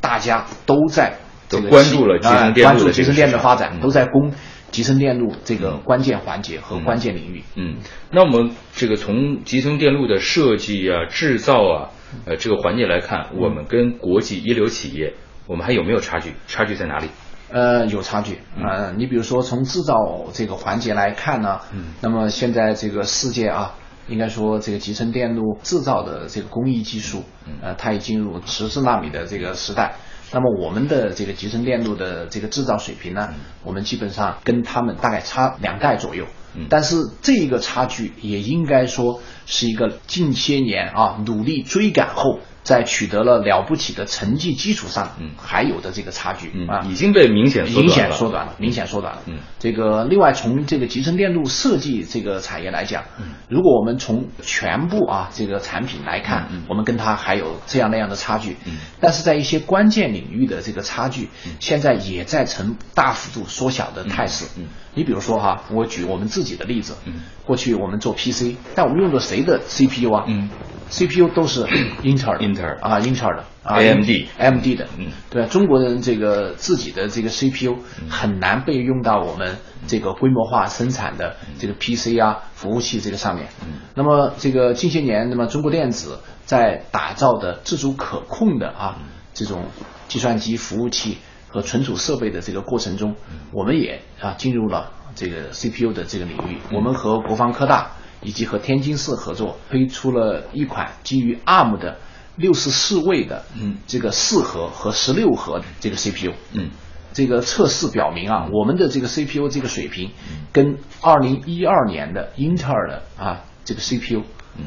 [0.00, 1.14] 大家都在
[1.48, 3.80] 这个都关注了集成啊电路集成电路的发展，嗯。
[3.80, 4.32] 都在攻
[4.72, 7.42] 集成电路这个关键环节和关键领域。
[7.54, 7.76] 嗯，
[8.10, 11.90] 那我们这个从集成电路的设计啊、制造啊，
[12.24, 15.14] 呃，这个环节来看，我们跟国际一流企业，
[15.46, 16.34] 我们还有没有差距？
[16.48, 17.08] 差距在哪里？
[17.50, 18.38] 呃，有差距。
[18.56, 19.94] 呃，你比如说从制造
[20.32, 23.74] 这个环节来看呢，嗯那么现在这个世界啊，
[24.08, 27.24] 应该说这个集成电路制造的这个工艺技术，
[27.62, 29.94] 呃，它已进入十四纳米的这个时代。
[30.32, 33.34] 那么我们的这个集成电路的这个制造水平呢，
[33.64, 36.24] 我们基本上跟他们大概差两代左右。
[36.54, 49.22] 嗯但是这个差距也应该说是一个近些年啊努力追赶后，在取得了了不起的成绩基础上，嗯还有的这个差距嗯啊，已经被明显缩短了明显缩短了，明显缩短了。
[49.26, 58.56] 嗯这个另外从这个集成电路设计这个产业来讲，嗯如果我们从全部啊这个产品来看，嗯嗯我们跟它还有这样那样的差距。
[58.66, 64.44] 嗯但是在一些关键领域的这个差距，现在也在呈大幅度缩小的态势。
[64.58, 70.24] 嗯嗯你比如说哈，我举我们自己的例子，嗯过去我们做 PC，但我们用的谁的 CPU 啊？
[70.26, 70.50] 嗯
[70.90, 71.66] CPU 都是
[72.02, 81.74] 英特尔的，英特尔啊，英特尔的啊 AMD AMD 的，嗯，对啊，中国人这个自己的这个 CPU 很难被用到我们这个规模化生产的这个。
[81.80, 83.46] PC 啊服务器这个上面。
[83.62, 88.98] 嗯，那么这个近些年，那么中国电子在打造的自主可控的啊
[89.32, 89.64] 这种
[90.08, 91.16] 计算机服务器
[91.48, 93.16] 和存储设备的这个过程中，
[93.52, 96.58] 我们也啊进入了这个 CPU 的这个领域。
[96.70, 101.98] 我们和国防科大以及和天津市合作，推出了一款基于 ARM 的
[102.36, 103.78] 六十四位的嗯。
[103.86, 106.32] 这个四核和十六核的这个 CPU。
[106.52, 106.70] 嗯。
[107.12, 110.12] 这个测试表明啊，我们的这个 CPU 这个水平
[110.52, 114.22] 跟二零一二年的英特尔的啊这个 CPU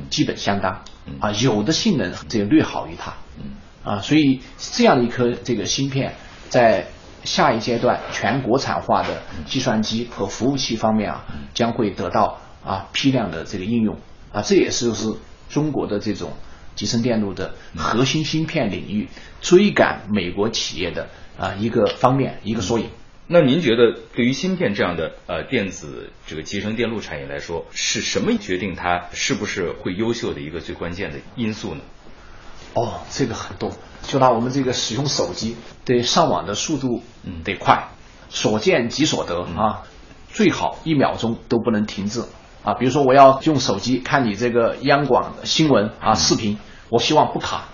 [0.10, 0.82] 基本相当。
[1.20, 3.14] 啊，有的性能这个略好于它。
[3.84, 6.16] 啊，所以这样的一颗这个芯片，
[6.50, 6.88] 在
[7.26, 13.98] 下一阶段全国产化的计算机和服务器方面啊，将会得到啊批量的这个应用。
[14.32, 15.14] 啊，这也是是
[15.50, 16.34] 中国的这种
[16.76, 19.08] 集成电路的核心芯片领域
[19.42, 22.90] 追赶美国企业的啊一个方面一个缩影。
[23.28, 31.82] 那您觉得对于芯片这样的呃电子这个集成电路产业来说，是什么决定它是不是会优秀的一个最关键的因素呢？
[32.74, 33.72] 哦，这个很多，
[34.02, 37.44] 就拿我们这个使用手机，对上网的速度嗯。
[37.44, 37.88] 得快，
[38.30, 39.84] 所见即所得啊，
[40.32, 42.24] 最好一秒钟都不能停滞
[42.64, 42.74] 啊。
[42.74, 46.58] 比如说我要用手机看你这个央广的新闻啊视频，
[46.90, 47.66] 我希望不卡。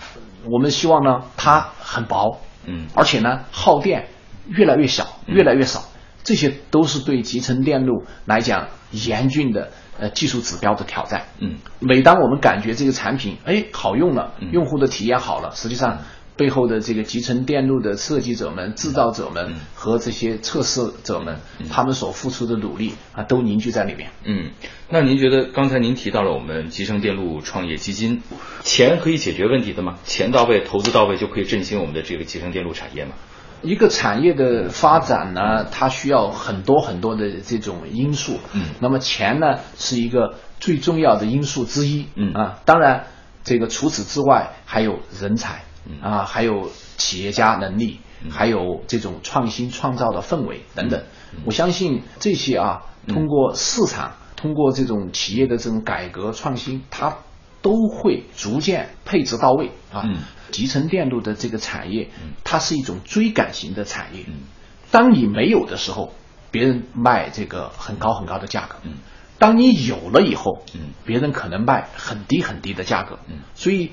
[0.50, 4.08] 我们希望呢它很薄，嗯而且呢耗电
[4.48, 5.84] 越来越小，越来越少，
[6.24, 11.24] 这些都是对集成电路来讲严峻的呃技术指标的挑战。
[11.38, 15.98] 嗯每当我们感觉这个产品哎好用了嗯，用户的体验好了，实际上
[16.40, 21.36] 背后的这个集成电路的设计者们、制造者们嗯和这些测试者们，
[21.68, 24.10] 他们所付出的努力啊，都凝聚在里面。
[24.24, 24.52] 嗯，
[24.88, 28.22] 那您觉得刚才您提到了我们集成电路创业基金，
[28.62, 29.98] 钱可以解决问题的吗？
[30.04, 33.12] 钱到位，投资到位就可以振兴我们的这个集成电路产业吗？
[33.60, 38.38] 一个产业的发展呢，它需要很多很多的这种因素。
[38.54, 42.06] 嗯那么钱呢是一个最重要的因素之一。
[42.14, 43.04] 嗯啊，当然，
[43.44, 45.69] 这个除此之外还有人才，嗯
[46.02, 51.00] 啊，还有企业家能力，还有这种创新创造的氛围等等。
[51.00, 57.18] 嗯我相信这些啊，通过市场，通过这种企业的这种改革创新，它
[57.62, 60.02] 都会逐渐配置到位啊。
[60.04, 60.16] 嗯
[60.50, 62.08] 集成电路的这个产业，
[62.42, 64.24] 它是一种追赶型的产业。
[64.26, 64.40] 嗯
[64.90, 66.12] 当你没有的时候，
[66.50, 68.74] 别人卖这个很高很高的价格。
[68.82, 68.94] 嗯
[69.38, 73.20] 当你有了以后，嗯别人可能卖很低很低的价格。
[73.28, 73.92] 嗯所以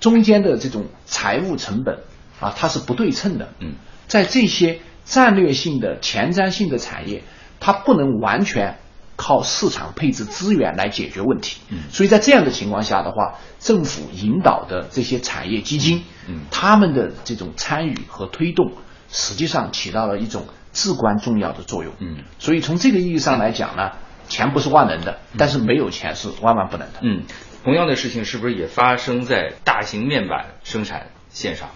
[0.00, 2.00] 中间的这种财务成本
[2.40, 3.48] 啊，它是不对称的。
[3.60, 3.74] 嗯
[4.06, 7.24] 在这些战略性的、前瞻性的产业，
[7.58, 8.78] 它不能完全
[9.16, 11.60] 靠市场配置资源来解决问题。
[11.70, 18.72] 嗯所以在这样的情况下的话，政府引导的这些产业基金，嗯他们的这种参与和推动，
[19.10, 21.92] 实际上起到了一种至关重要的作用。
[21.98, 23.90] 嗯所以从这个意义上来讲呢，
[24.28, 27.00] 钱不是万能的，但是没有钱是万万不能的。
[27.02, 27.22] 嗯，
[27.66, 31.68] 同样的事情是不是也发生在大型面板生产线上？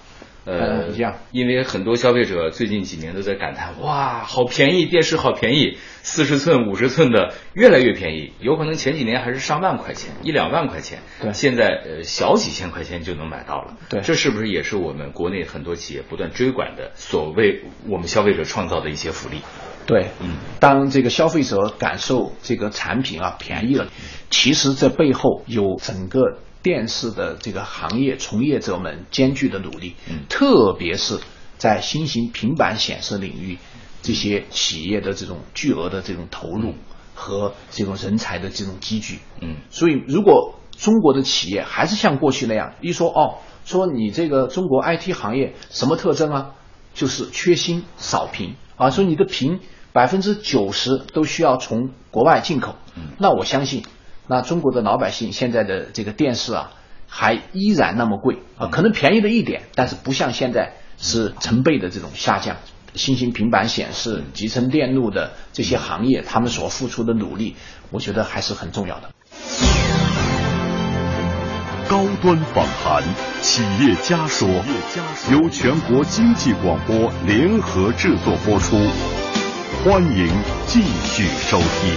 [0.45, 19.43] 呃一样因为很多消费者最近几年都在感叹，哇，好便宜，电视好便宜，四十寸、五十寸的越来越便宜，有可能前几年还是上万块钱，一两万块钱，对现在呃小几千块钱就能买到了，对这是不是也是我们国内很多企业不断追赶的所谓我们消费者创造的一些福利？
[19.91, 23.89] 对，嗯，当这个消费者感受这个产品啊便宜了，
[24.31, 30.21] 其实这背后有整个电视的这个行业从业者们艰巨的努力，嗯。
[30.29, 31.19] 特别是
[31.59, 33.59] 在新型平板显示领域，
[34.01, 36.75] 这些企业的这种巨额的这种投入
[37.17, 39.57] 和这种人才的这种积聚，嗯。
[39.71, 46.51] 所以，如果中国的企业还是像过去那样，一说哦，说你这个中国 IT 行业什么特征啊？
[46.93, 49.61] 就是缺芯少屏啊，说你的屏
[49.93, 52.77] 百分之九十都需要从国外进口。
[52.97, 53.03] 嗯。
[53.19, 53.85] 那我相信，
[54.27, 56.73] 那中国的老百姓现在的这个电视啊，
[57.09, 58.39] 还依然那么贵。
[58.59, 62.57] 啊，可能便宜了一点，但是不像现在是成倍的这种下降。
[62.95, 67.55] 新型平板显示、集成电路的这些行业，他们所付出的努力，
[67.93, 69.11] 我觉得还是很重要的。
[71.89, 73.03] 高端访谈，
[73.41, 74.49] 企业家说，
[75.31, 78.77] 由全国经济广播联合制作播出，
[79.83, 80.27] 欢迎
[80.67, 81.91] 继续收听。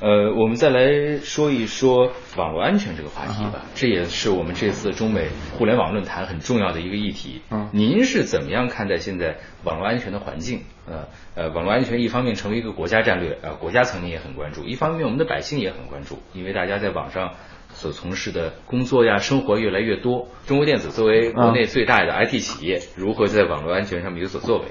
[0.00, 7.42] 呃，我们再来说一说网络安全这个话题吧，这也是我们这次中美互联网论坛很重要的一个议题。
[7.50, 10.62] 嗯您是怎么样看待现在网络安全的环境？
[10.86, 17.34] 呃呃，网络安全一方面成为一个国家战略，呃，国家层面也很关注；一方面我们的百姓也很关注，因为大家在网上
[17.78, 20.26] 所从事的工作呀、生活越来越多。
[20.48, 24.64] 中国电子作为国内最大的 IT 企业，如何在网络安全上面有所作为？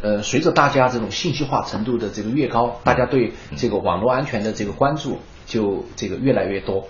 [0.00, 6.86] 呃，随着大家这种信息化程度的这个越高，大家对这个网络安全的这个关注就这个越来越多。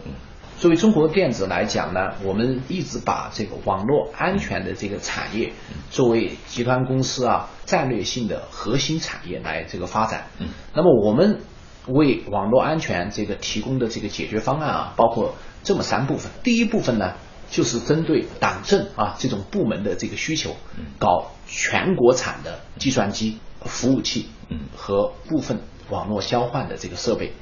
[0.58, 5.52] 作为中国电子来讲呢，我们一直把这个网络安全的这个产业
[5.90, 10.28] 作为集团公司啊战略性的核心产业来这个发展。
[10.38, 11.40] 嗯，那么我们
[11.86, 15.34] 为网络安全这个提供的这个解决方案啊，包括
[15.66, 16.30] 这么三部分。
[16.42, 17.12] 第一部分呢，
[17.50, 20.56] 就是针对党政啊这种部门的这个需求，
[20.98, 24.28] 搞全国产的计算机服务器
[24.74, 25.60] 和部分
[25.90, 27.32] 网络交换的这个设备，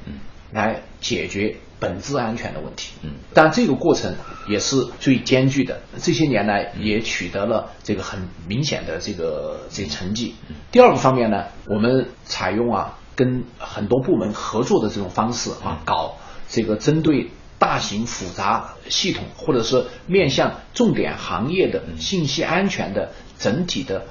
[0.50, 1.56] 来解决。
[1.80, 4.14] 本质安全的问题，嗯，但这个过程
[4.48, 5.80] 也是最艰巨的。
[6.00, 10.34] 这些年来也取得了这个很明显的这个这成绩。
[10.70, 16.16] 第二个方面呢，我们采用啊跟很多部门合作的这种方式啊，搞
[16.48, 17.28] 这个针对
[17.58, 24.04] 大型复杂系统或者是面向重点行业的信息安全的整体的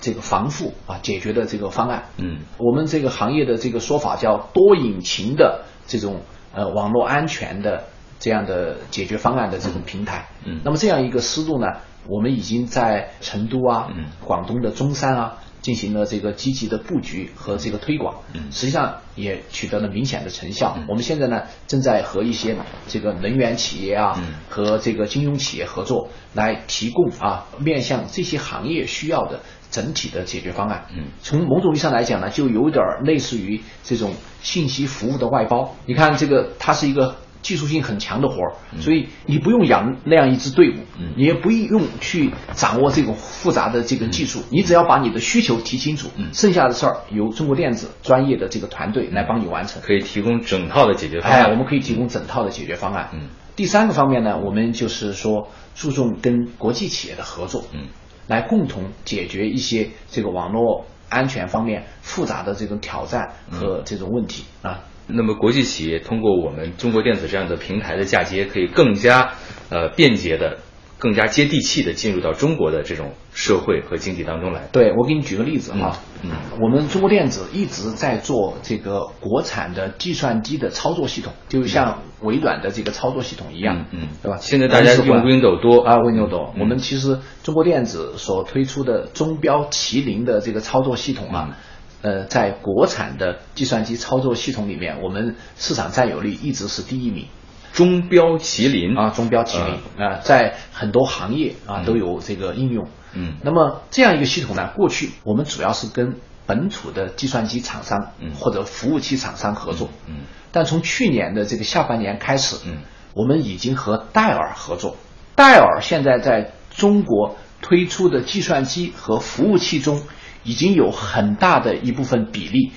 [0.00, 2.04] 这个防护啊解决的这个方案。
[2.16, 6.22] 嗯，我们这个行业的这个说法叫多引擎的这种。
[6.54, 7.84] 呃，网络安全的
[8.20, 11.66] 这样的解决方案的这种平台，嗯，那么这样一个思路呢，
[12.06, 20.76] 我们已经在成都啊，嗯，广东的中山啊，进行了这个积极的布局和这个推广，嗯，实际上也取得了明显的成效。
[20.88, 22.54] 我们现在呢，正在和一些
[22.88, 29.40] 这个能源企业啊，和这个金融企业合作，来提供啊，面向这些行业需要的。
[29.72, 35.74] 整体的解决方案，嗯，从某种意义上来讲呢，就有点类似于这种信息服务的外包。
[35.86, 51.44] 你看，这个它是一个技术性很强的活儿，所以你不用养那样一支队伍，嗯，你也不用去掌握这种复杂的这个技术，你只要把你的需求提清楚，嗯，剩下的事儿由中国电子专业的这个团队来帮你完成，可以提供整套的解决方案。
[51.44, 53.10] 哎，我们可以提供整套的解决方案。
[53.12, 57.88] 嗯，第三个方面呢，我们就是说注重跟国际企业的合作，嗯。
[58.28, 64.84] 来共同解决一些这个网络安全方面复杂的这种挑战和这种问题啊。
[65.06, 69.34] 那么，国际企业通过我们中国电子这样的平台的嫁接，可以更加
[69.70, 70.58] 呃便捷的。
[70.98, 74.68] 更加接地气的进入到中国的这种社会和经济当中来。
[74.70, 76.30] 对，我给你举个例子哈，嗯，
[76.60, 84.38] 我们中国电子一直在做这个国产的计算机的操作系统，就像微软的这个操作系统一样，嗯，对吧？
[84.40, 86.54] 现在大家用 Windows 多啊，Windows 多。
[86.56, 91.58] 我们其实中国电子所推出的中标麒麟的这个操作系统啊，
[92.02, 97.26] 呃，在国产的计算机操作系统里面，我们市场占有率一直是第一名。
[97.72, 102.86] 中标麒麟啊，中标麒麟啊，在很多行业啊都有这个应用。
[103.14, 109.88] 嗯，那么这样一个系统呢，过去我们主要是跟本土的计算机厂商或者服务器厂商合作。
[110.06, 110.16] 嗯，
[110.50, 112.78] 但从去年的这个下半年开始，嗯，
[113.14, 114.96] 我们已经和戴尔合作。
[115.34, 120.02] 戴尔现在在中国推出的计算机和服务器中，
[120.44, 122.72] 已经有很大的一部分比例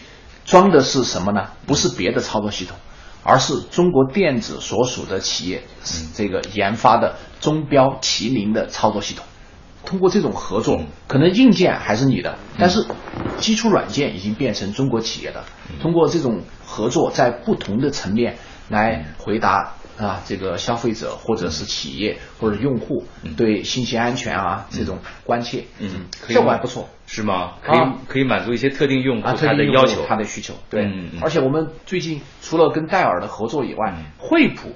[0.46, 1.50] 装的是什么呢？
[1.66, 2.78] 不是别的操作系统。
[3.28, 5.64] 而是中国电子所属的企业
[6.14, 9.26] 这个研发的中标麒麟的操作系统，
[9.84, 12.86] 通过这种合作，可能硬件还是你的，但是
[13.40, 15.44] 基础软件已经变成中国企业的。
[15.82, 18.38] 通过这种合作，在不同的层面
[18.70, 19.74] 来回答。
[19.98, 23.06] 啊，这个消费者或者是企业或者用户
[23.38, 27.54] 对信息安全啊这种关切，嗯，效果还不错，是吗？
[27.64, 30.54] 可以可以满足一些特定用户他的要求，他的需求。
[30.70, 30.92] 对，
[31.22, 34.76] 而且我们最近除了跟戴尔的合作以外，惠普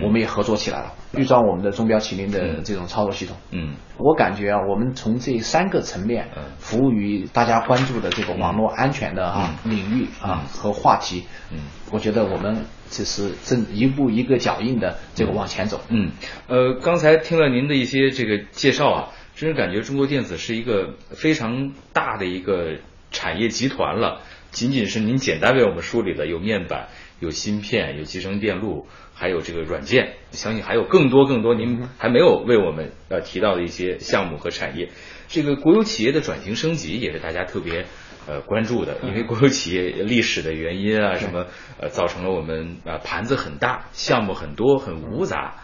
[0.00, 3.36] 我们也合作起来了，预装我们的中标麒麟的这种操作系统。
[3.50, 6.28] 嗯，我感觉啊，我们从这三个层面
[6.60, 11.58] 服务于大家关注的这个网络安全的啊领域啊和话题，嗯，
[11.90, 12.64] 我觉得我们。
[12.90, 15.80] 就是正一步一个脚印的这个往前走。
[15.88, 16.10] 嗯，
[16.48, 22.78] 呃，刚才听了您的一些这个介绍啊，真是感觉中国电子是一个非常大的一个
[23.12, 24.20] 产业集团了。
[24.50, 26.88] 仅仅是您简单为我们梳理了，有面板、
[27.20, 34.88] 有芯片、有集成电路，还有这个软件，相信还有更多更多您还没有为我们呃提到的一些项目和产业。
[35.28, 37.86] 这个国有企业的转型升级也是大家特别。
[38.28, 41.46] 呃，关注的， 因为国有企业历史的原因啊，什么
[41.80, 45.54] 呃，造成了我们啊盘子很大，项目很多，很芜杂。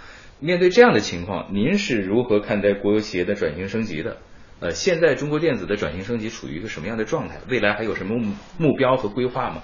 [0.41, 4.17] 面对这样的情况，您是如何看待国有企业的转型升级的？
[4.61, 7.39] 呃，现在中国电子的转型升级处于一个什么样的状态？
[7.49, 8.17] 未来还有什么
[8.59, 9.63] 目标和规划吗？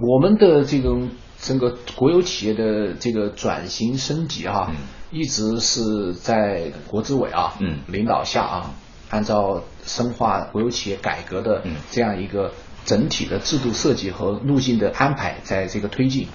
[0.00, 4.72] 我们的这种整个国有企业的这个转型升级啊，
[5.10, 8.70] 一直是在国资委啊嗯领导下啊。
[9.10, 12.52] 按照深化国有企业改革的这样一个
[12.84, 16.28] 整体的制度设计和路径的安排，在这个推进。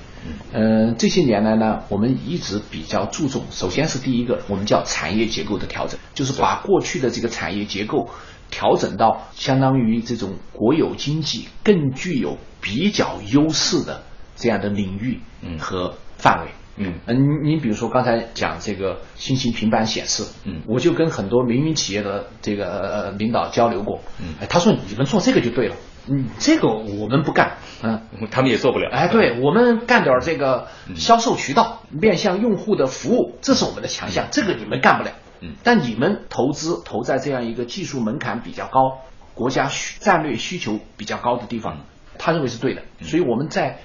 [0.54, 8.10] 嗯，这些年来呢，我们一直比较注重，首先是第一个，我们叫产业结构的调整，就是把过去的这个产业结构
[8.52, 14.04] 调整到相当于这种国有经济更具有比较优势的
[14.36, 15.20] 这样的领域
[15.58, 16.52] 和范围。
[16.52, 25.76] 嗯嗯，你你比如说刚才讲这个新型平板显示，嗯我就跟很多民营企业的这个呃领导交流过，嗯哎，他说你们做这个就对了，
[26.08, 28.02] 嗯，这个我们不干，嗯。
[28.30, 28.90] 他们也做不了。
[28.92, 35.12] 哎，对我们干点这个嗯销售渠道，面向用户的服务，这是我们的强项，这个你们干不了。
[35.42, 39.00] 嗯但你们投资投在这样一个技术门槛比较高、
[39.34, 41.80] 国家需战略需求比较高的地方，
[42.20, 42.84] 他认为是对的。
[43.00, 43.80] 嗯所以我们在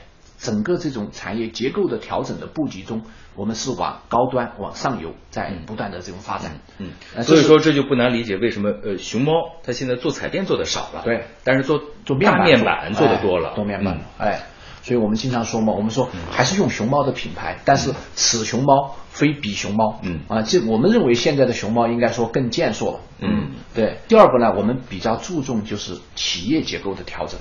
[0.47, 3.03] 整个这种产业结构的调整的布局中，
[3.34, 6.61] 我们是往高端、往上游在不断的这种发展。
[6.78, 6.92] 嗯，
[7.24, 9.32] 所以说这就不难理解为什么呃熊猫
[9.64, 14.40] 它现在做彩电做的少了，对，但是做做面板大面板做的多了，哎做面板嗯，哎，
[14.82, 20.20] 所以我们经常说嘛，我们说还是用熊猫的品牌，但是此熊猫非彼熊猫，嗯。
[20.28, 23.99] 啊，这我们认为现在的熊猫应该说更健硕了，嗯，对。
[24.07, 27.40] 第二个呢，我们比较注重就是企业结构的调整，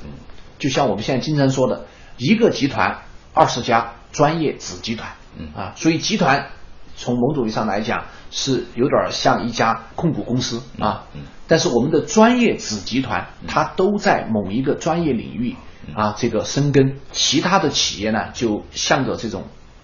[0.58, 1.86] 就像我们现在经常说的，
[2.18, 3.02] 一个集团
[3.34, 5.50] 二十家专业子集团，嗯。
[5.56, 6.48] 啊，所以集团
[6.96, 11.22] 从某种意义上来讲是有点像一家控股公司啊，嗯。
[11.48, 15.56] 但是我们的专业子集团，它都在某一个专业领域
[15.94, 19.44] 啊这个深耕，其他的企业呢就向着这种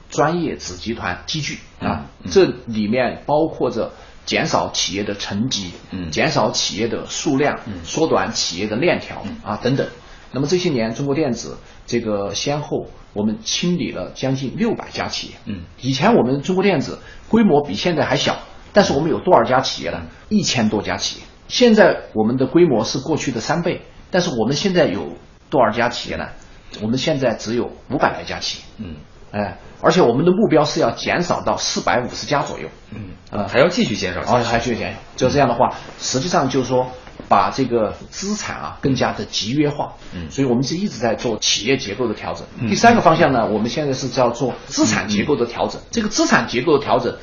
[0.10, 3.92] 专业子集团积聚啊，这里面包括着
[4.26, 6.10] 减少企业的层级，嗯。
[6.10, 9.88] 减少企业的数量，缩短企业的链条啊等等。
[10.34, 11.58] 那么这些年，中国电子
[11.92, 15.34] 这个先后我们清理了将近六百家企业。
[15.44, 18.40] 嗯，以前我们中国电子规模比现在还小，
[18.72, 20.04] 但是我们有多少家企业呢？
[20.30, 21.26] 一千多家企业。
[21.50, 25.18] 现在我们的规模是过去的三倍，但是我们现在有
[25.50, 26.30] 多少家企业呢？
[26.82, 28.86] 我们现在只有五百来家企业。
[28.88, 28.96] 嗯
[29.32, 32.70] 哎，而且我们的目标是要减少到四百五十家左右。
[32.94, 36.88] 嗯啊还要继续减少下哦，去，还去减，就这样的话，实际上就是说，
[37.32, 39.94] 把这个资产啊更加的集约化。
[40.14, 42.46] 嗯所以我们是一直在做企业结构的调整。
[42.68, 45.80] 第三个方向呢，我们现在是叫做资产结构的调整。
[45.92, 47.16] 这个资产结构的调整，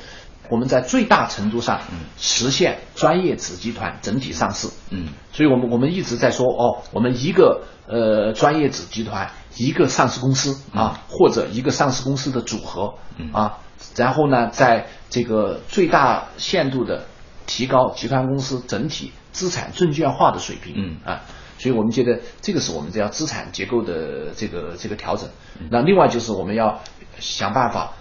[0.49, 1.79] 我们在最大程度上
[2.19, 4.69] 实现专业子集团整体上市。
[4.89, 13.59] 嗯所以我们我们一直在说哦，我们一个呃专业子集团，一个上市公司啊，或者一个上市公司的组合嗯啊，
[13.95, 17.05] 然后呢，在这个最大限度的
[17.47, 20.75] 提高集团公司整体资产证券化的水平。
[20.77, 21.23] 嗯啊。
[21.61, 25.29] 所以我们觉得这个是我们这样资产结构的这个这个调整。
[25.71, 26.81] 那另外就是我们要
[27.19, 27.95] 想办法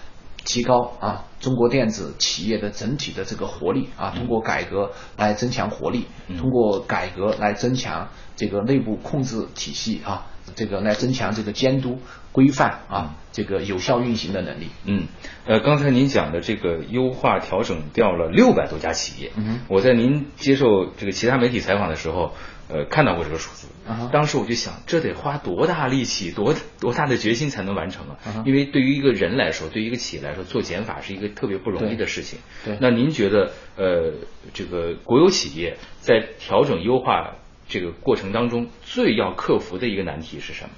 [0.45, 6.05] 提高啊中国电子企业的整体的这个活力啊，通过改革来增强活力，
[6.37, 11.97] 通过改革来增强这个内部控制体系啊，这个来增强这个监督
[12.31, 14.67] 规范啊，这个有效运行的能力。
[14.85, 15.07] 嗯，
[15.45, 22.33] 呃，刚才您讲的这个优化调整掉了六百多家企业，嗯哼我在您接受这个其他媒体采访的时候，
[22.69, 23.67] 呃，看到过这个数字。
[23.87, 32.39] 啊哈当时我就想，这得花多大力气，多多大的决心才能完成啊因为对于一个人来说，对于一个企业来说，做减法是一个特别不容易的事情。
[32.65, 34.11] 对那您觉得，呃，
[34.53, 37.35] 这个国有企业在调整优化
[37.69, 40.69] 这个过程当中，最要克服的一个难题是什么？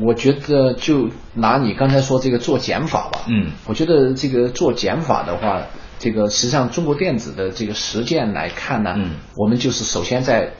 [0.00, 3.52] 我觉得就拿你刚才说这个做减法吧，嗯。
[3.66, 5.62] 我觉得这个做减法的话，
[5.98, 9.10] 这个实际上中国电子的这个实践来看呢，嗯。
[9.36, 10.52] 我们就是首先在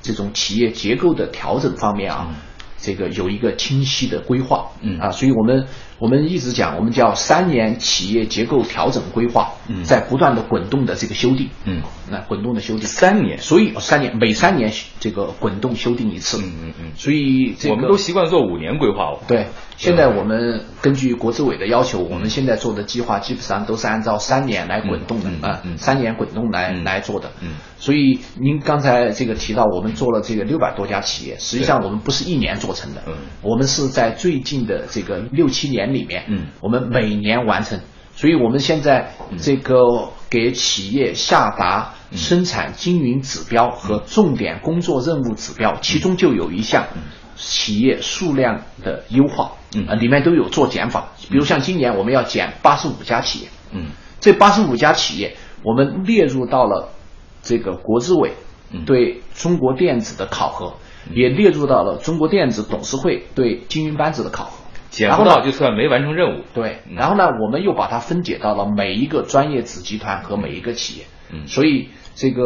[0.00, 2.36] 这种企业结构的调整方面啊，嗯。
[2.80, 4.98] 这个有一个清晰的规划，嗯。
[4.98, 5.66] 啊，所以我们
[5.98, 9.82] 我们一直讲，我们叫三年企业结构调整规划，嗯。
[9.84, 12.86] 在不断的滚动的这个修订，嗯，那滚动的修订。
[12.86, 13.38] 三年。
[13.38, 16.92] 所以三年每三年这个滚动修订一次，嗯嗯嗯。
[16.96, 19.10] 所以这个我们都习惯做五年规划。
[19.10, 19.18] 了。
[19.26, 19.46] 对，
[19.76, 26.84] 现在我们根据国资委的要求，我们现在做的计划基本上都是按照三年来滚动的嗯嗯啊嗯，三年滚动来嗯。
[26.84, 27.30] 来做的。
[27.40, 27.54] 嗯。
[27.80, 33.02] 所以您刚才这个提到，我们做了这个六百多家企业，实际上我们不是一年做成的。
[33.06, 36.46] 嗯，我们是在最近的这个六七年里面，嗯。
[36.60, 37.80] 我们每年完成。
[38.14, 46.84] 所以我们现在这个给企业下达生产经营指标和重点工作任务指标，其中就有一项
[47.36, 49.86] 企业数量的优化，嗯。
[49.86, 51.12] 啊，里面都有做减法。
[51.30, 53.86] 比如像今年我们要减八十五家企业，嗯。
[54.18, 56.90] 这八十五家企业我们列入到了
[57.40, 58.32] 这个国资委
[58.72, 58.84] 嗯。
[58.84, 60.74] 对中国电子的考核，
[61.14, 64.50] 也列入到了中国电子董事会对经营班子的考核。
[64.98, 66.44] 减然后呢不到就算没完成任务。
[66.52, 71.04] 对，嗯然后呢，我们又把它分解到了每一个专业子集团和每一个企业。
[71.30, 72.42] 嗯所以这个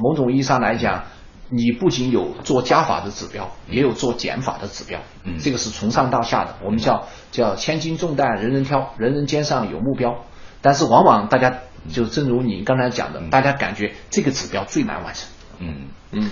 [0.00, 1.04] 某种意义上来讲，
[1.50, 4.98] 你不仅有做加法的指标，也有做减法的指标。
[5.24, 10.24] 嗯这个是从上到下的，我们叫叫千斤重担人人挑，人人肩上有目标。
[10.62, 11.58] 但是往往大家
[11.92, 15.28] 就正如你刚才讲的，大家感觉这个指标最难完成。
[15.58, 15.88] 嗯。
[16.16, 16.30] 嗯，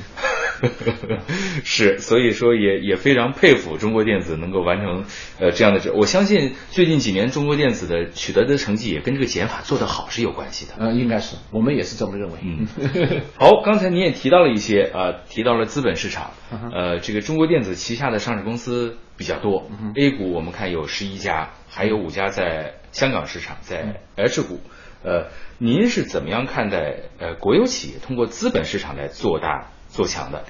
[1.64, 5.04] 是，所以说也也非常佩服中国电子能够完成
[5.38, 10.74] 呃这样的这，我相信最近几年中国电子的取得的成绩也跟这个减法做得好是有关系的。
[10.78, 12.38] 嗯，应该是，我们也是这么认为。
[12.42, 12.66] 嗯，
[13.36, 24.60] 好，刚才您也提到了一些啊，提到了资本市场，嗯呃，这个中国电子旗下的上市公司比较多，A 股我们看有十一家，还有五家在香港市场，在 H 股。
[25.04, 25.26] 呃，
[25.58, 30.43] 您是怎么样看待呃国有企业通过资本市场来做大做强的？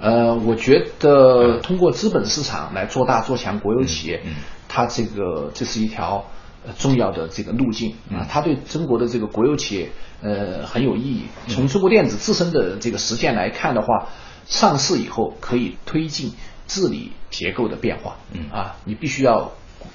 [0.00, 4.34] 呃，我觉得通过资本市场来做大做强国有企业，嗯嗯
[4.68, 6.24] 它这个这是一条
[6.64, 9.90] 呃重要的这个路径啊，它对中国的这个国有企业
[10.22, 11.24] 呃很有意义。
[11.48, 14.06] 从中国电子自身的这个实践来看的话，
[14.46, 16.32] 上市以后可以推进
[16.68, 19.50] 治理结构的变化，嗯啊，你必须要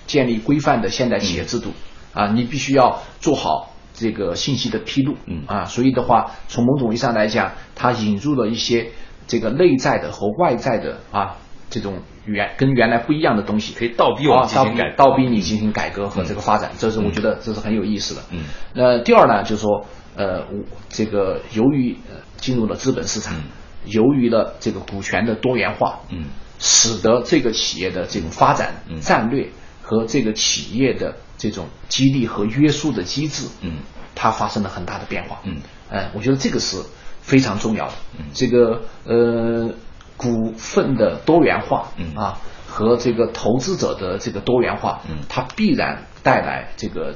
[0.06, 1.72] 建立规范的现代企业制度，
[2.14, 3.73] 啊，你必须要做好。
[3.94, 5.44] 这个信息的披露，嗯。
[5.48, 8.92] 啊，所以的话，从某种意义上来讲，它引入了一些
[9.28, 11.38] 这个内在的和外在的啊
[11.70, 14.96] 这种原跟原来不一样的东西，可以倒逼我们啊倒逼进行改革。
[14.98, 18.22] 倒逼你进行改革和这个发展，这是我觉得这是很有意思的。
[18.32, 19.86] 嗯，那第二呢，就是说，
[20.16, 23.44] 呃，我这个由于呃进入了资本市场，嗯。
[23.86, 26.24] 由于了这个股权的多元化，嗯。
[26.58, 29.02] 使得这个企业的这种发展嗯。
[29.02, 29.50] 战略
[29.82, 33.80] 和这个企业的这种激励和约束的机制，嗯，
[34.16, 35.42] 它发生了很大的变化。
[35.44, 35.58] 嗯，
[35.90, 36.82] 呃，我觉得这个是
[37.22, 37.94] 非常重要的。
[38.18, 38.28] 嗯。
[38.34, 39.70] 这个呃
[40.16, 42.16] 股份的多元化，嗯。
[42.16, 45.18] 啊和这个投资者的这个多元化，嗯。
[45.28, 47.14] 它必然带来这个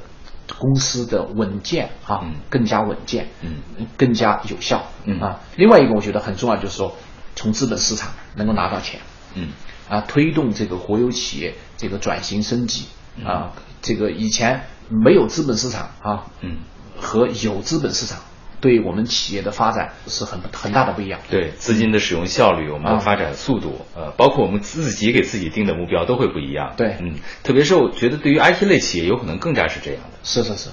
[0.59, 2.35] 公司的稳健啊，嗯。
[2.49, 5.21] 更加稳健，嗯，更加有效，嗯。
[5.21, 5.39] 啊。
[5.55, 6.93] 另外一个我觉得很重要，就是说
[7.33, 8.99] 从资本市场能够拿到钱，
[9.35, 9.51] 嗯。
[9.87, 12.87] 啊，推动这个国有企业这个转型升级
[13.23, 16.57] 啊，这个以前没有资本市场啊，嗯，
[16.97, 18.19] 和有资本市场
[18.59, 21.19] 对我们企业的发展是很很大的不一样。
[21.29, 26.73] 对资金的使用效率，我们的啊发展速度，呃，包括我们自己给自己定的目标都会不一样。
[26.75, 30.17] 对嗯，特别是我觉得对于 IT 类企业，有可能更加是这样的。
[30.23, 30.69] 是是是。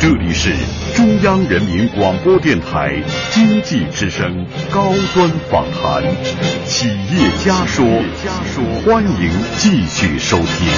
[0.00, 0.48] 这里是
[0.96, 2.98] 中央人民广播电台
[3.28, 6.02] 经济之声高端访谈，
[6.64, 7.84] 企业家说，
[8.24, 10.72] 家说，欢迎继续收听。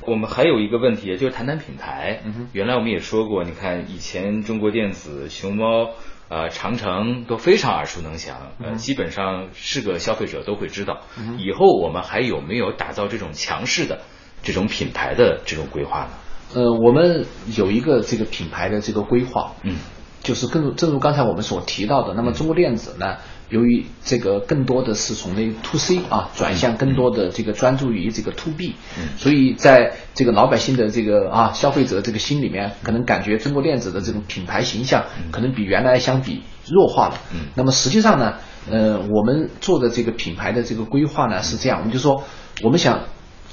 [0.00, 2.24] 我们还有一个问题，就是谈谈品牌。
[2.52, 5.90] 原来我们也说过，你看以前中国电子、熊猫、
[6.28, 8.36] 呃长城都非常耳熟能详，
[8.74, 11.02] 基本上是个消费者都会知道。
[11.38, 14.00] 以后我们还有没有打造这种强势的
[14.42, 16.10] 这种品牌的这种规划呢？
[16.54, 17.26] 呃，我们
[17.56, 19.76] 有一个这个品牌的这个规划，嗯
[20.22, 23.16] 就是更正如刚才我们所提到的，那么中国电子呢，
[23.48, 37.16] 由于这个更多的是从那个 to C 啊转向更多的这个专注于这个 to B，嗯所以在这个老百姓的这个啊消费者这个心里面，可能感觉中国电子的这种品牌形象可能比原来相比弱化了。
[37.34, 38.34] 嗯那么实际上呢，
[38.70, 42.22] 呃，我们做的这个品牌的这个规划呢是这样，我们就说
[42.62, 43.00] 我们想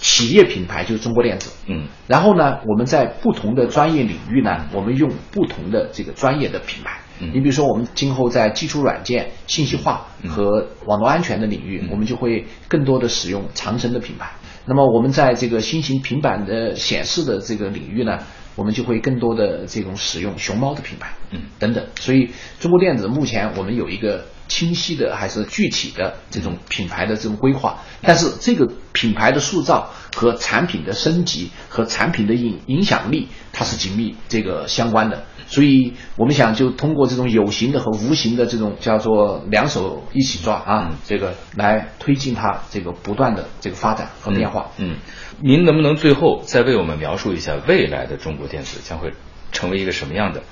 [0.01, 6.99] 企业品牌就是中国电子，嗯然后呢，我们在不同的专业领域呢，我们用不同的这个专业的品牌。
[7.21, 14.31] 嗯你比如说，我们今后在基础软件、信息化和网络安全的领域，我们就会更多的使用长城的品牌。
[14.65, 18.19] 那么我们在这个新型平板的显示的这个领域呢，
[18.55, 21.11] 我们就会更多的这种使用熊猫的品牌。
[21.31, 21.85] 嗯等等。
[21.99, 22.29] 所以
[22.61, 35.23] 中国电子目前我们有一个清晰的还是具体的这种品牌的这种规划，但是这个品牌的塑造和产品的升级和产品的影影响力，它是紧密这个相关的。
[35.47, 44.71] 所以我们想就通过这种有形的和无形的这种叫做两手一起抓啊，这个来推进它这个不断的这个发展和变化。
[44.77, 44.97] 嗯，
[45.41, 49.13] 您能不能最后再为我们描述一下未来的中国电子将会
[49.51, 50.43] 成为一个什么样的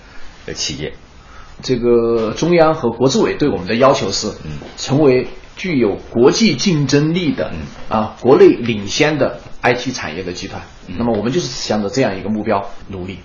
[0.45, 0.93] 呃企业？
[1.62, 10.62] 这个中央和国资委对我们的要求是，嗯成为具有国际竞争力的，嗯啊，国内领先的 IT 产业的集团。
[10.88, 13.18] 嗯那么我们就是向着这样一个目标努力。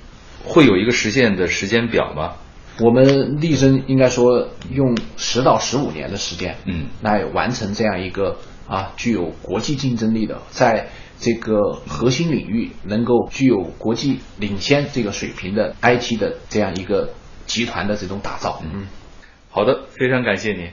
[0.45, 2.33] 会有一个实现的时间表吗？
[2.80, 10.89] 我们力争应该说用十到十五年的时间，嗯来完成这样一个啊具有国际竞争力的，在
[11.20, 17.11] 这个核心领域能够具有国际领先这个水平的 IT 的这样一个
[17.53, 18.62] 集团的这种打造。
[18.64, 18.88] 嗯。
[19.50, 20.70] 好的，非常感谢您。